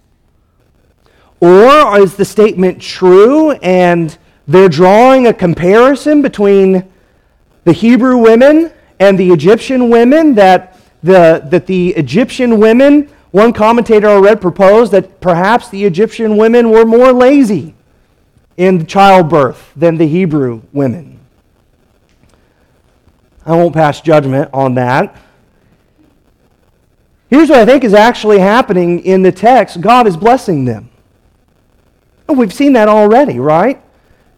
Or 1.40 2.00
is 2.00 2.18
the 2.18 2.26
statement 2.26 2.80
true 2.80 3.54
and 3.64 4.16
they're 4.48 4.70
drawing 4.70 5.26
a 5.26 5.34
comparison 5.34 6.22
between 6.22 6.91
the 7.64 7.74
Hebrew 7.74 8.18
women 8.18 8.72
and 9.00 9.18
the 9.18 9.32
Egyptian 9.32 9.90
women 9.90 10.36
that 10.36 10.78
the, 11.04 11.44
that 11.50 11.66
the 11.66 11.90
Egyptian 11.96 12.60
women, 12.60 13.10
one 13.32 13.54
commentator 13.54 14.08
I 14.08 14.18
read 14.18 14.42
proposed 14.42 14.92
that 14.92 15.20
perhaps 15.22 15.70
the 15.70 15.86
Egyptian 15.86 16.38
women 16.38 16.70
were 16.70 16.86
more 16.86 17.12
lazy 17.12 17.74
in 18.58 18.86
childbirth 18.86 19.72
than 19.76 19.98
the 19.98 20.08
Hebrew 20.08 20.62
women. 20.72 21.20
I 23.46 23.56
won't 23.56 23.74
pass 23.74 24.02
judgment 24.02 24.50
on 24.54 24.76
that. 24.76 25.16
Here's 27.30 27.50
what 27.50 27.60
I 27.60 27.66
think 27.66 27.84
is 27.84 27.94
actually 27.94 28.40
happening 28.40 29.00
in 29.00 29.22
the 29.24 29.32
text 29.32 29.82
God 29.82 30.06
is 30.06 30.18
blessing 30.18 30.66
them. 30.66 30.90
We've 32.28 32.54
seen 32.54 32.74
that 32.74 32.88
already, 32.88 33.40
right? 33.40 33.82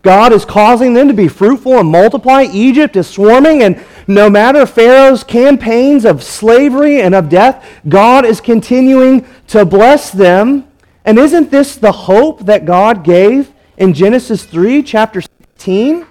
God 0.03 0.33
is 0.33 0.43
causing 0.43 0.93
them 0.93 1.07
to 1.07 1.13
be 1.13 1.29
fruitful 1.29 1.79
and 1.79 1.89
multiply. 1.89 2.43
Egypt 2.51 2.97
is 2.97 3.07
swarming, 3.07 3.63
and 3.63 3.81
no 4.05 4.29
matter 4.29 4.65
Pharaoh's 4.65 5.23
campaigns 5.23 6.03
of 6.03 6.21
slavery 6.21 7.01
and 7.01 7.15
of 7.15 7.29
death, 7.29 7.65
God 7.87 8.25
is 8.25 8.41
continuing 8.41 9.25
to 9.47 9.65
bless 9.65 10.11
them. 10.11 10.67
And 11.05 11.17
isn't 11.17 11.51
this 11.51 11.77
the 11.77 11.91
hope 11.93 12.45
that 12.45 12.65
God 12.65 13.05
gave 13.05 13.53
in 13.77 13.93
Genesis 13.93 14.43
3, 14.43 14.83
chapter 14.83 15.21
16? 15.21 16.05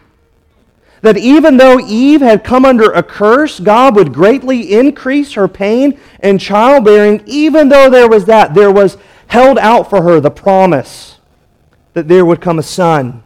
That 1.02 1.18
even 1.18 1.58
though 1.58 1.78
Eve 1.78 2.22
had 2.22 2.44
come 2.44 2.64
under 2.64 2.90
a 2.92 3.02
curse, 3.02 3.60
God 3.60 3.94
would 3.96 4.14
greatly 4.14 4.72
increase 4.72 5.34
her 5.34 5.48
pain 5.48 6.00
and 6.20 6.40
childbearing. 6.40 7.22
Even 7.26 7.68
though 7.68 7.90
there 7.90 8.08
was 8.08 8.24
that, 8.24 8.54
there 8.54 8.72
was 8.72 8.96
held 9.26 9.58
out 9.58 9.90
for 9.90 10.02
her 10.02 10.18
the 10.18 10.30
promise 10.30 11.18
that 11.92 12.08
there 12.08 12.24
would 12.24 12.40
come 12.40 12.58
a 12.58 12.62
son 12.62 13.22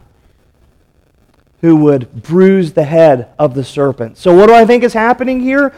who 1.61 1.75
would 1.77 2.23
bruise 2.23 2.73
the 2.73 2.83
head 2.83 3.29
of 3.39 3.53
the 3.53 3.63
serpent. 3.63 4.17
So, 4.17 4.35
what 4.35 4.47
do 4.47 4.53
I 4.53 4.65
think 4.65 4.83
is 4.83 4.93
happening 4.93 5.39
here? 5.39 5.73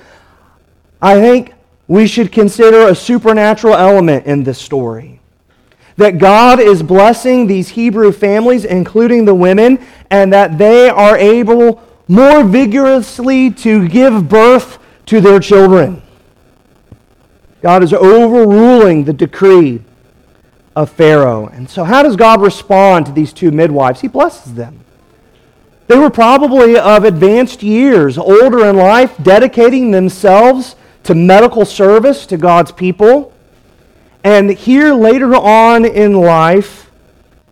I 1.02 1.16
think 1.16 1.54
we 1.88 2.08
should 2.08 2.32
consider 2.32 2.88
a 2.88 2.96
supernatural 2.96 3.76
element 3.76 4.26
in 4.26 4.44
this 4.44 4.60
story. 4.60 5.22
That 5.98 6.18
God 6.18 6.60
is 6.60 6.84
blessing 6.84 7.48
these 7.48 7.70
Hebrew 7.70 8.12
families, 8.12 8.66
including 8.66 9.26
the 9.26 9.36
women, 9.36 9.86
and 10.10 10.32
that 10.32 10.58
they 10.58 10.90
are 10.90 11.18
able 11.18 11.82
more 12.08 12.44
vigorously 12.44 13.52
to 13.52 13.88
give 13.88 14.30
birth 14.30 14.80
to 15.08 15.22
their 15.22 15.40
children. 15.40 16.02
God 17.62 17.84
is 17.84 17.94
overruling 17.94 19.04
the 19.04 19.14
decree 19.14 19.82
of 20.76 20.90
Pharaoh. 20.90 21.48
And 21.48 21.70
so, 21.70 21.84
how 21.84 22.04
does 22.04 22.16
God 22.16 22.42
respond 22.42 23.06
to 23.08 23.12
these 23.12 23.34
two 23.34 23.52
midwives? 23.52 24.02
He 24.02 24.08
blesses 24.08 24.54
them. 24.54 24.86
They 25.90 25.98
were 25.98 26.12
probably 26.12 26.78
of 26.78 27.04
advanced 27.04 27.64
years, 27.64 28.20
older 28.20 28.64
in 28.70 28.78
life, 28.78 29.16
dedicating 29.24 29.90
themselves 29.90 30.76
to 31.02 31.16
medical 31.16 31.66
service 31.66 32.28
to 32.28 32.38
God's 32.38 32.72
people. 32.72 33.34
And 34.24 34.52
here, 34.52 34.94
later 34.94 35.34
on 35.34 35.86
in 35.86 36.14
life, 36.14 36.92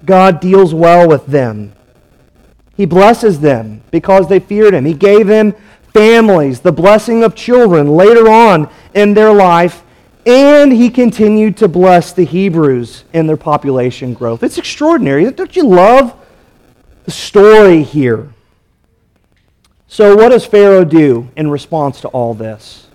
God 0.06 0.40
deals 0.40 0.72
well 0.72 1.08
with 1.08 1.26
them. 1.26 1.74
He 2.76 2.86
blesses 2.86 3.40
them 3.40 3.82
because 3.90 4.30
they 4.30 4.40
feared 4.40 4.76
Him. 4.76 4.86
He 4.86 4.94
gave 4.94 5.26
them 5.26 5.56
families, 5.92 6.60
the 6.60 6.72
blessing 6.72 7.24
of 7.24 7.34
children 7.34 7.88
later 7.88 8.30
on 8.30 8.70
in 8.94 9.16
their 9.16 9.34
life, 9.34 9.84
and 10.28 10.72
He 10.72 10.92
continued 10.92 11.58
to 11.58 11.68
bless 11.68 12.14
the 12.14 12.26
Hebrews 12.26 13.04
in 13.14 13.26
their 13.26 13.36
population 13.36 14.14
growth. 14.14 14.44
It's 14.44 14.60
extraordinary. 14.60 15.32
Don't 15.32 15.56
you 15.56 15.66
love 15.66 16.16
story 17.08 17.84
here. 17.84 18.30
So, 19.88 20.16
what 20.16 20.30
does 20.30 20.46
Pharaoh 20.46 20.86
do 20.86 21.30
in 21.36 21.50
response 21.50 22.02
to 22.02 22.08
all 22.10 22.34
this? 22.34 22.88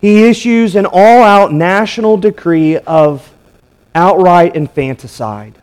He 0.00 0.28
issues 0.28 0.76
an 0.76 0.86
all 0.86 1.22
out 1.22 1.52
national 1.52 2.16
decree 2.16 2.76
of 2.78 3.32
outright 3.94 4.54
infanticide. 4.54 5.54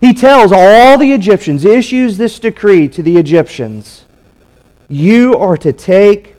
He 0.00 0.14
tells 0.14 0.52
all 0.52 0.98
the 0.98 1.12
Egyptians, 1.12 1.64
issues 1.64 2.16
this 2.16 2.38
decree 2.38 2.88
to 2.88 3.02
the 3.02 3.18
Egyptians 3.18 4.04
You 4.88 5.36
are 5.36 5.58
to 5.58 5.72
take 5.72 6.36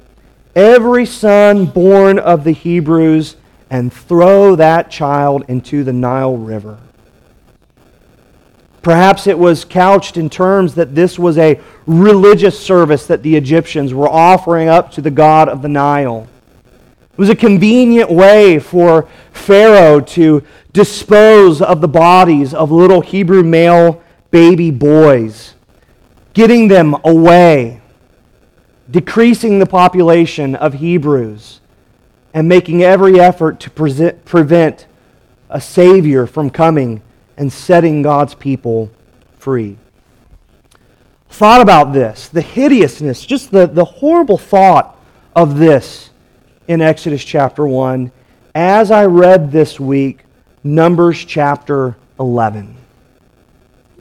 every 0.56 1.06
son 1.06 1.66
born 1.66 2.20
of 2.20 2.44
the 2.44 2.52
Hebrews 2.52 3.36
and 3.70 3.94
throw 3.94 4.56
that 4.56 4.92
child 4.92 5.46
into 5.48 5.84
the 5.84 5.94
Nile 5.94 6.38
River. 6.38 6.78
Perhaps 8.82 9.28
it 9.28 9.38
was 9.38 9.64
couched 9.64 10.18
in 10.18 10.30
terms 10.30 10.74
that 10.76 10.96
this 10.96 11.20
was 11.20 11.38
a 11.38 11.60
religious 11.86 12.60
service 12.60 13.06
that 13.06 13.22
the 13.22 13.36
Egyptians 13.36 13.94
were 13.94 14.10
offering 14.10 14.70
up 14.70 14.92
to 14.94 15.02
the 15.02 15.12
god 15.12 15.48
of 15.48 15.62
the 15.62 15.70
Nile. 15.70 16.28
It 17.12 17.18
was 17.18 17.30
a 17.30 17.36
convenient 17.36 18.10
way 18.10 18.58
for 18.58 19.08
Pharaoh 19.34 20.00
to 20.00 20.44
dispose 20.74 21.62
of 21.62 21.82
the 21.82 21.88
bodies 21.88 22.54
of 22.54 22.72
little 22.72 23.02
Hebrew 23.02 23.44
male 23.44 24.02
baby 24.32 24.72
boys, 24.72 25.54
getting 26.34 26.68
them 26.68 26.96
away, 27.04 27.82
decreasing 28.90 29.60
the 29.60 29.66
population 29.68 30.56
of 30.56 30.76
Hebrews, 30.76 31.60
and 32.34 32.48
making 32.48 32.82
every 32.82 33.20
effort 33.20 33.60
to 33.60 33.70
prevent 33.70 34.88
a 35.50 35.62
Savior 35.62 36.26
from 36.26 36.50
coming 36.50 37.04
and 37.42 37.52
setting 37.52 38.04
God's 38.04 38.36
people 38.36 38.92
free. 39.40 39.76
Thought 41.32 41.62
about 41.62 41.92
this, 41.92 42.28
the 42.28 42.40
hideousness, 42.40 43.26
just 43.26 43.50
the, 43.50 43.66
the 43.66 43.84
horrible 43.84 44.38
thought 44.38 44.96
of 45.36 45.58
this 45.58 46.12
in 46.68 46.82
Exodus 46.82 47.26
chapter 47.26 47.66
1 47.66 48.12
as 48.54 48.92
I 48.92 49.06
read 49.06 49.52
this 49.52 49.80
week 49.80 50.24
Numbers 50.64 51.26
chapter 51.26 51.98
11. 52.20 52.68
You 52.68 52.74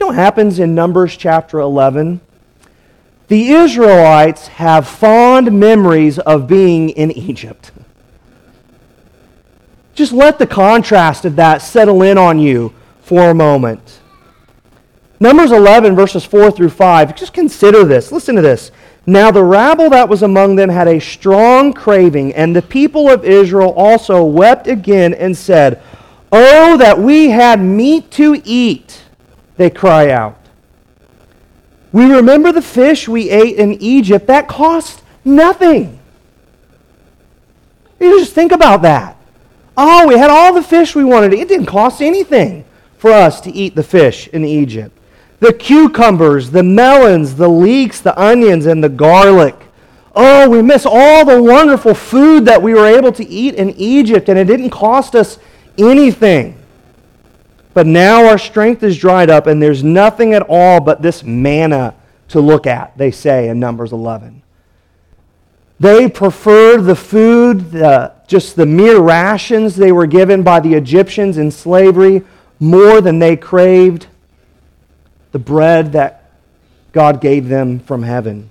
know 0.00 0.06
what 0.08 0.16
happens 0.16 0.58
in 0.58 0.74
Numbers 0.74 1.16
chapter 1.16 1.60
11? 1.60 2.20
The 3.28 3.48
Israelites 3.52 4.48
have 4.48 4.86
fond 4.86 5.58
memories 5.58 6.18
of 6.18 6.46
being 6.46 6.90
in 6.90 7.10
Egypt. 7.12 7.72
Just 9.94 10.12
let 10.12 10.38
the 10.38 10.46
contrast 10.46 11.24
of 11.24 11.36
that 11.36 11.62
settle 11.62 12.02
in 12.02 12.18
on 12.18 12.38
you 12.38 12.74
for 13.10 13.30
a 13.30 13.34
moment. 13.34 13.98
Numbers 15.18 15.50
11, 15.50 15.96
verses 15.96 16.24
4 16.24 16.52
through 16.52 16.70
5. 16.70 17.16
Just 17.16 17.32
consider 17.32 17.82
this. 17.82 18.12
Listen 18.12 18.36
to 18.36 18.40
this. 18.40 18.70
Now 19.04 19.32
the 19.32 19.42
rabble 19.42 19.90
that 19.90 20.08
was 20.08 20.22
among 20.22 20.54
them 20.54 20.68
had 20.68 20.86
a 20.86 21.00
strong 21.00 21.72
craving, 21.72 22.32
and 22.34 22.54
the 22.54 22.62
people 22.62 23.10
of 23.10 23.24
Israel 23.24 23.70
also 23.70 24.22
wept 24.22 24.68
again 24.68 25.12
and 25.12 25.36
said, 25.36 25.82
Oh, 26.30 26.76
that 26.76 27.00
we 27.00 27.30
had 27.30 27.60
meat 27.60 28.12
to 28.12 28.40
eat, 28.44 29.02
they 29.56 29.70
cry 29.70 30.12
out. 30.12 30.38
We 31.90 32.04
remember 32.04 32.52
the 32.52 32.62
fish 32.62 33.08
we 33.08 33.28
ate 33.28 33.56
in 33.56 33.72
Egypt. 33.82 34.28
That 34.28 34.46
cost 34.46 35.02
nothing. 35.24 35.98
You 37.98 38.20
just 38.20 38.34
think 38.34 38.52
about 38.52 38.82
that. 38.82 39.16
Oh, 39.76 40.06
we 40.06 40.16
had 40.16 40.30
all 40.30 40.54
the 40.54 40.62
fish 40.62 40.94
we 40.94 41.02
wanted. 41.02 41.32
It 41.32 41.48
didn't 41.48 41.66
cost 41.66 42.00
anything 42.00 42.66
for 43.00 43.10
us 43.10 43.40
to 43.40 43.50
eat 43.50 43.74
the 43.74 43.82
fish 43.82 44.28
in 44.28 44.44
Egypt. 44.44 44.94
The 45.38 45.54
cucumbers, 45.54 46.50
the 46.50 46.62
melons, 46.62 47.36
the 47.36 47.48
leeks, 47.48 48.02
the 48.02 48.20
onions, 48.20 48.66
and 48.66 48.84
the 48.84 48.90
garlic. 48.90 49.56
Oh, 50.14 50.50
we 50.50 50.60
miss 50.60 50.84
all 50.84 51.24
the 51.24 51.42
wonderful 51.42 51.94
food 51.94 52.44
that 52.44 52.60
we 52.60 52.74
were 52.74 52.86
able 52.86 53.10
to 53.12 53.26
eat 53.26 53.54
in 53.54 53.70
Egypt, 53.70 54.28
and 54.28 54.38
it 54.38 54.44
didn't 54.44 54.68
cost 54.68 55.14
us 55.14 55.38
anything. 55.78 56.58
But 57.72 57.86
now 57.86 58.26
our 58.26 58.36
strength 58.36 58.82
is 58.82 58.98
dried 58.98 59.30
up, 59.30 59.46
and 59.46 59.62
there's 59.62 59.82
nothing 59.82 60.34
at 60.34 60.42
all 60.46 60.78
but 60.78 61.00
this 61.00 61.22
manna 61.22 61.94
to 62.28 62.40
look 62.40 62.66
at, 62.66 62.98
they 62.98 63.10
say 63.10 63.48
in 63.48 63.58
Numbers 63.58 63.92
11. 63.92 64.42
They 65.78 66.06
preferred 66.10 66.82
the 66.82 66.96
food, 66.96 67.70
the, 67.70 68.12
just 68.26 68.56
the 68.56 68.66
mere 68.66 69.00
rations 69.00 69.74
they 69.74 69.90
were 69.90 70.06
given 70.06 70.42
by 70.42 70.60
the 70.60 70.74
Egyptians 70.74 71.38
in 71.38 71.50
slavery 71.50 72.24
more 72.60 73.00
than 73.00 73.18
they 73.18 73.36
craved 73.36 74.06
the 75.32 75.38
bread 75.38 75.92
that 75.92 76.30
God 76.92 77.20
gave 77.20 77.48
them 77.48 77.80
from 77.80 78.02
heaven. 78.02 78.50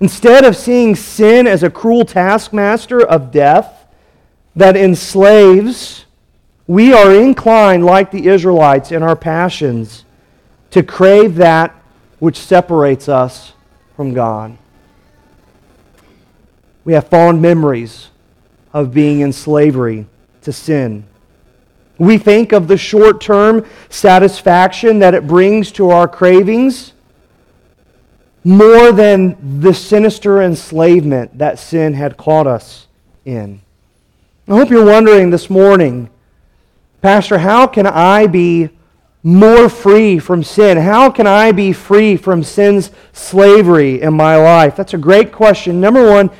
Instead 0.00 0.44
of 0.44 0.56
seeing 0.56 0.96
sin 0.96 1.46
as 1.46 1.62
a 1.62 1.70
cruel 1.70 2.04
taskmaster 2.04 3.06
of 3.06 3.30
death 3.30 3.86
that 4.56 4.76
enslaves, 4.76 6.06
we 6.66 6.92
are 6.92 7.14
inclined, 7.14 7.84
like 7.84 8.10
the 8.10 8.26
Israelites 8.26 8.90
in 8.90 9.02
our 9.02 9.14
passions, 9.14 10.04
to 10.70 10.82
crave 10.82 11.36
that 11.36 11.74
which 12.18 12.38
separates 12.38 13.08
us 13.08 13.52
from 13.94 14.14
God. 14.14 14.56
We 16.84 16.94
have 16.94 17.08
fond 17.08 17.42
memories 17.42 18.08
of 18.72 18.92
being 18.92 19.20
in 19.20 19.32
slavery 19.32 20.06
to 20.42 20.52
sin. 20.52 21.04
We 22.02 22.18
think 22.18 22.50
of 22.50 22.66
the 22.66 22.76
short 22.76 23.20
term 23.20 23.64
satisfaction 23.88 24.98
that 24.98 25.14
it 25.14 25.24
brings 25.24 25.70
to 25.72 25.90
our 25.90 26.08
cravings 26.08 26.94
more 28.42 28.90
than 28.90 29.60
the 29.60 29.72
sinister 29.72 30.42
enslavement 30.42 31.38
that 31.38 31.60
sin 31.60 31.94
had 31.94 32.16
caught 32.16 32.48
us 32.48 32.88
in. 33.24 33.60
I 34.48 34.56
hope 34.56 34.68
you're 34.68 34.84
wondering 34.84 35.30
this 35.30 35.48
morning, 35.48 36.10
Pastor, 37.02 37.38
how 37.38 37.68
can 37.68 37.86
I 37.86 38.26
be 38.26 38.70
more 39.22 39.68
free 39.68 40.18
from 40.18 40.42
sin? 40.42 40.78
How 40.78 41.08
can 41.08 41.28
I 41.28 41.52
be 41.52 41.72
free 41.72 42.16
from 42.16 42.42
sin's 42.42 42.90
slavery 43.12 44.02
in 44.02 44.12
my 44.12 44.34
life? 44.34 44.74
That's 44.74 44.94
a 44.94 44.98
great 44.98 45.30
question. 45.30 45.80
Number 45.80 46.04
one, 46.10 46.30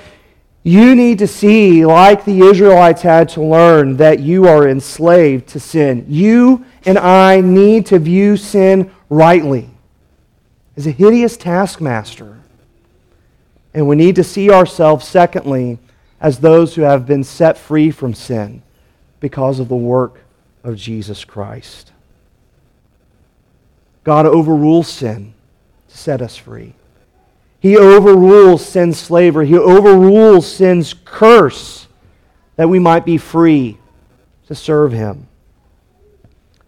you 0.64 0.94
need 0.94 1.18
to 1.18 1.26
see, 1.26 1.84
like 1.84 2.24
the 2.24 2.40
Israelites 2.40 3.02
had 3.02 3.28
to 3.30 3.42
learn, 3.42 3.96
that 3.96 4.20
you 4.20 4.46
are 4.46 4.68
enslaved 4.68 5.48
to 5.48 5.60
sin. 5.60 6.06
You 6.08 6.64
and 6.84 6.98
I 6.98 7.40
need 7.40 7.86
to 7.86 7.98
view 7.98 8.36
sin 8.36 8.90
rightly 9.08 9.70
as 10.76 10.86
a 10.86 10.92
hideous 10.92 11.36
taskmaster. 11.36 12.38
And 13.74 13.88
we 13.88 13.96
need 13.96 14.16
to 14.16 14.24
see 14.24 14.50
ourselves, 14.50 15.06
secondly, 15.06 15.78
as 16.20 16.38
those 16.38 16.74
who 16.74 16.82
have 16.82 17.06
been 17.06 17.24
set 17.24 17.58
free 17.58 17.90
from 17.90 18.14
sin 18.14 18.62
because 19.18 19.58
of 19.58 19.68
the 19.68 19.74
work 19.74 20.20
of 20.62 20.76
Jesus 20.76 21.24
Christ. 21.24 21.90
God 24.04 24.26
overrules 24.26 24.88
sin 24.88 25.34
to 25.88 25.98
set 25.98 26.22
us 26.22 26.36
free. 26.36 26.74
He 27.62 27.76
overrules 27.76 28.66
sin's 28.66 28.98
slavery. 28.98 29.46
He 29.46 29.56
overrules 29.56 30.52
sin's 30.52 30.96
curse 31.04 31.86
that 32.56 32.68
we 32.68 32.80
might 32.80 33.06
be 33.06 33.18
free 33.18 33.78
to 34.48 34.54
serve 34.56 34.90
Him. 34.90 35.28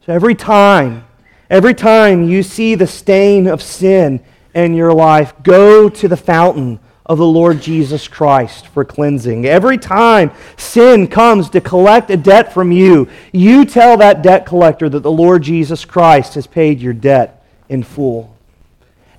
So 0.07 0.13
every 0.13 0.37
time, 0.37 1.05
every 1.51 1.75
time 1.75 2.29
you 2.29 2.45
see 2.45 2.77
the 2.77 2.87
stain 2.87 3.49
of 3.49 3.61
sin 3.61 4.23
in 4.55 4.75
your 4.75 4.95
life, 4.95 5.35
go 5.43 5.89
to 5.89 6.07
the 6.07 6.17
fountain 6.17 6.79
of 7.05 7.19
the 7.19 7.27
Lord 7.27 7.61
Jesus 7.61 8.07
Christ 8.07 8.69
for 8.69 8.85
cleansing. 8.85 9.47
Every 9.47 9.79
time 9.79 10.31
sin 10.57 11.09
comes 11.09 11.51
to 11.51 11.61
collect 11.61 12.09
a 12.11 12.17
debt 12.17 12.55
from 12.55 12.71
you, 12.71 13.09
you 13.33 13.65
tell 13.65 13.97
that 13.97 14.23
debt 14.23 14.47
collector 14.47 14.89
that 14.89 15.01
the 15.01 15.11
Lord 15.11 15.43
Jesus 15.43 15.85
Christ 15.85 16.35
has 16.35 16.47
paid 16.47 16.81
your 16.81 16.93
debt 16.93 17.45
in 17.69 17.83
full. 17.83 18.37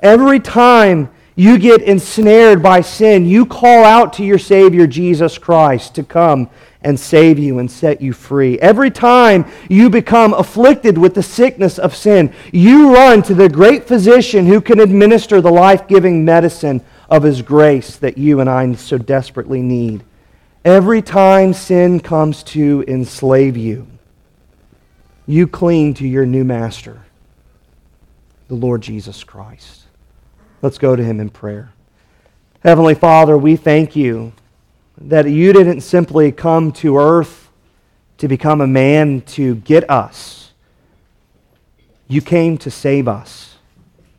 Every 0.02 0.40
time 0.40 1.12
you 1.36 1.58
get 1.58 1.82
ensnared 1.82 2.64
by 2.64 2.82
sin, 2.82 3.26
you 3.26 3.46
call 3.46 3.84
out 3.84 4.14
to 4.14 4.24
your 4.24 4.40
Savior, 4.40 4.88
Jesus 4.88 5.38
Christ, 5.38 5.96
to 5.96 6.04
come 6.04 6.50
and 6.82 6.98
save 6.98 7.38
you 7.38 7.60
and 7.60 7.70
set 7.70 8.02
you 8.02 8.14
free. 8.14 8.58
Every 8.60 8.90
time 8.90 9.46
you 9.70 9.90
become 9.90 10.34
afflicted 10.34 10.98
with 10.98 11.14
the 11.14 11.24
sickness 11.24 11.78
of 11.78 11.96
sin, 11.96 12.34
you 12.54 12.94
run 12.94 13.22
to 13.24 13.34
the 13.34 13.50
great 13.50 13.86
physician 13.86 14.46
who 14.46 14.62
can 14.62 14.80
administer 14.80 15.42
the 15.42 15.52
life 15.52 15.88
giving 15.88 16.24
medicine 16.24 16.82
of 17.10 17.24
His 17.24 17.42
grace 17.42 17.98
that 17.98 18.18
you 18.18 18.40
and 18.40 18.50
I 18.50 18.72
so 18.76 18.98
desperately 18.98 19.62
need. 19.62 20.04
Every 20.64 21.02
time 21.02 21.54
sin 21.54 22.00
comes 22.00 22.44
to 22.44 22.86
enslave 22.88 23.58
you, 23.58 23.88
you 25.28 25.48
cling 25.48 25.96
to 25.96 26.08
your 26.08 26.26
new 26.26 26.44
master, 26.44 27.02
the 28.48 28.56
Lord 28.56 28.82
Jesus 28.82 29.24
Christ. 29.24 29.85
Let's 30.66 30.80
go 30.80 30.96
to 30.96 31.04
him 31.04 31.20
in 31.20 31.30
prayer. 31.30 31.72
Heavenly 32.64 32.96
Father, 32.96 33.38
we 33.38 33.56
thank 33.56 33.96
you 33.96 34.34
that 34.98 35.30
you 35.30 35.54
didn't 35.54 35.82
simply 35.82 36.32
come 36.32 36.72
to 36.72 36.98
earth 36.98 37.52
to 38.18 38.28
become 38.28 38.62
a 38.62 38.66
man 38.66 39.22
to 39.38 39.58
get 39.58 39.88
us. 39.92 40.54
You 42.08 42.20
came 42.20 42.58
to 42.58 42.72
save 42.72 43.08
us 43.08 43.58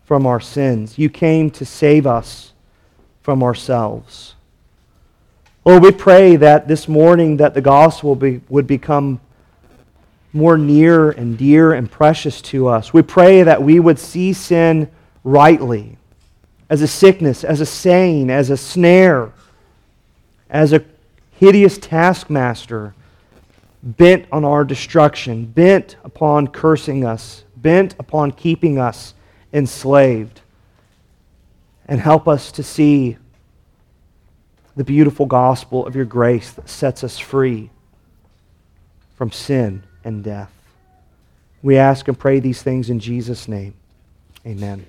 from 0.04 0.24
our 0.24 0.38
sins. 0.38 0.96
You 0.96 1.10
came 1.10 1.50
to 1.50 1.64
save 1.64 2.06
us 2.06 2.52
from 3.22 3.42
ourselves. 3.42 4.36
Lord, 5.64 5.82
we 5.82 5.90
pray 5.90 6.36
that 6.36 6.68
this 6.68 6.86
morning 6.86 7.38
that 7.38 7.54
the 7.54 7.60
gospel 7.60 8.14
be, 8.14 8.40
would 8.48 8.68
become 8.68 9.20
more 10.32 10.56
near 10.56 11.10
and 11.10 11.36
dear 11.36 11.72
and 11.72 11.90
precious 11.90 12.40
to 12.42 12.68
us. 12.68 12.92
We 12.92 13.02
pray 13.02 13.42
that 13.42 13.64
we 13.64 13.80
would 13.80 13.98
see 13.98 14.32
sin 14.32 14.88
rightly 15.24 15.98
as 16.68 16.82
a 16.82 16.88
sickness, 16.88 17.44
as 17.44 17.60
a 17.60 17.66
saying, 17.66 18.30
as 18.30 18.50
a 18.50 18.56
snare, 18.56 19.32
as 20.50 20.72
a 20.72 20.84
hideous 21.30 21.78
taskmaster 21.78 22.94
bent 23.82 24.26
on 24.32 24.44
our 24.44 24.64
destruction, 24.64 25.46
bent 25.46 25.96
upon 26.02 26.48
cursing 26.48 27.04
us, 27.04 27.44
bent 27.56 27.94
upon 27.98 28.32
keeping 28.32 28.78
us 28.78 29.14
enslaved. 29.52 30.40
And 31.88 32.00
help 32.00 32.26
us 32.26 32.50
to 32.52 32.64
see 32.64 33.16
the 34.74 34.82
beautiful 34.82 35.24
gospel 35.24 35.86
of 35.86 35.94
your 35.94 36.04
grace 36.04 36.50
that 36.52 36.68
sets 36.68 37.04
us 37.04 37.16
free 37.16 37.70
from 39.14 39.30
sin 39.30 39.84
and 40.04 40.24
death. 40.24 40.52
We 41.62 41.76
ask 41.76 42.08
and 42.08 42.18
pray 42.18 42.40
these 42.40 42.62
things 42.62 42.90
in 42.90 42.98
Jesus' 42.98 43.46
name. 43.46 43.74
Amen. 44.44 44.84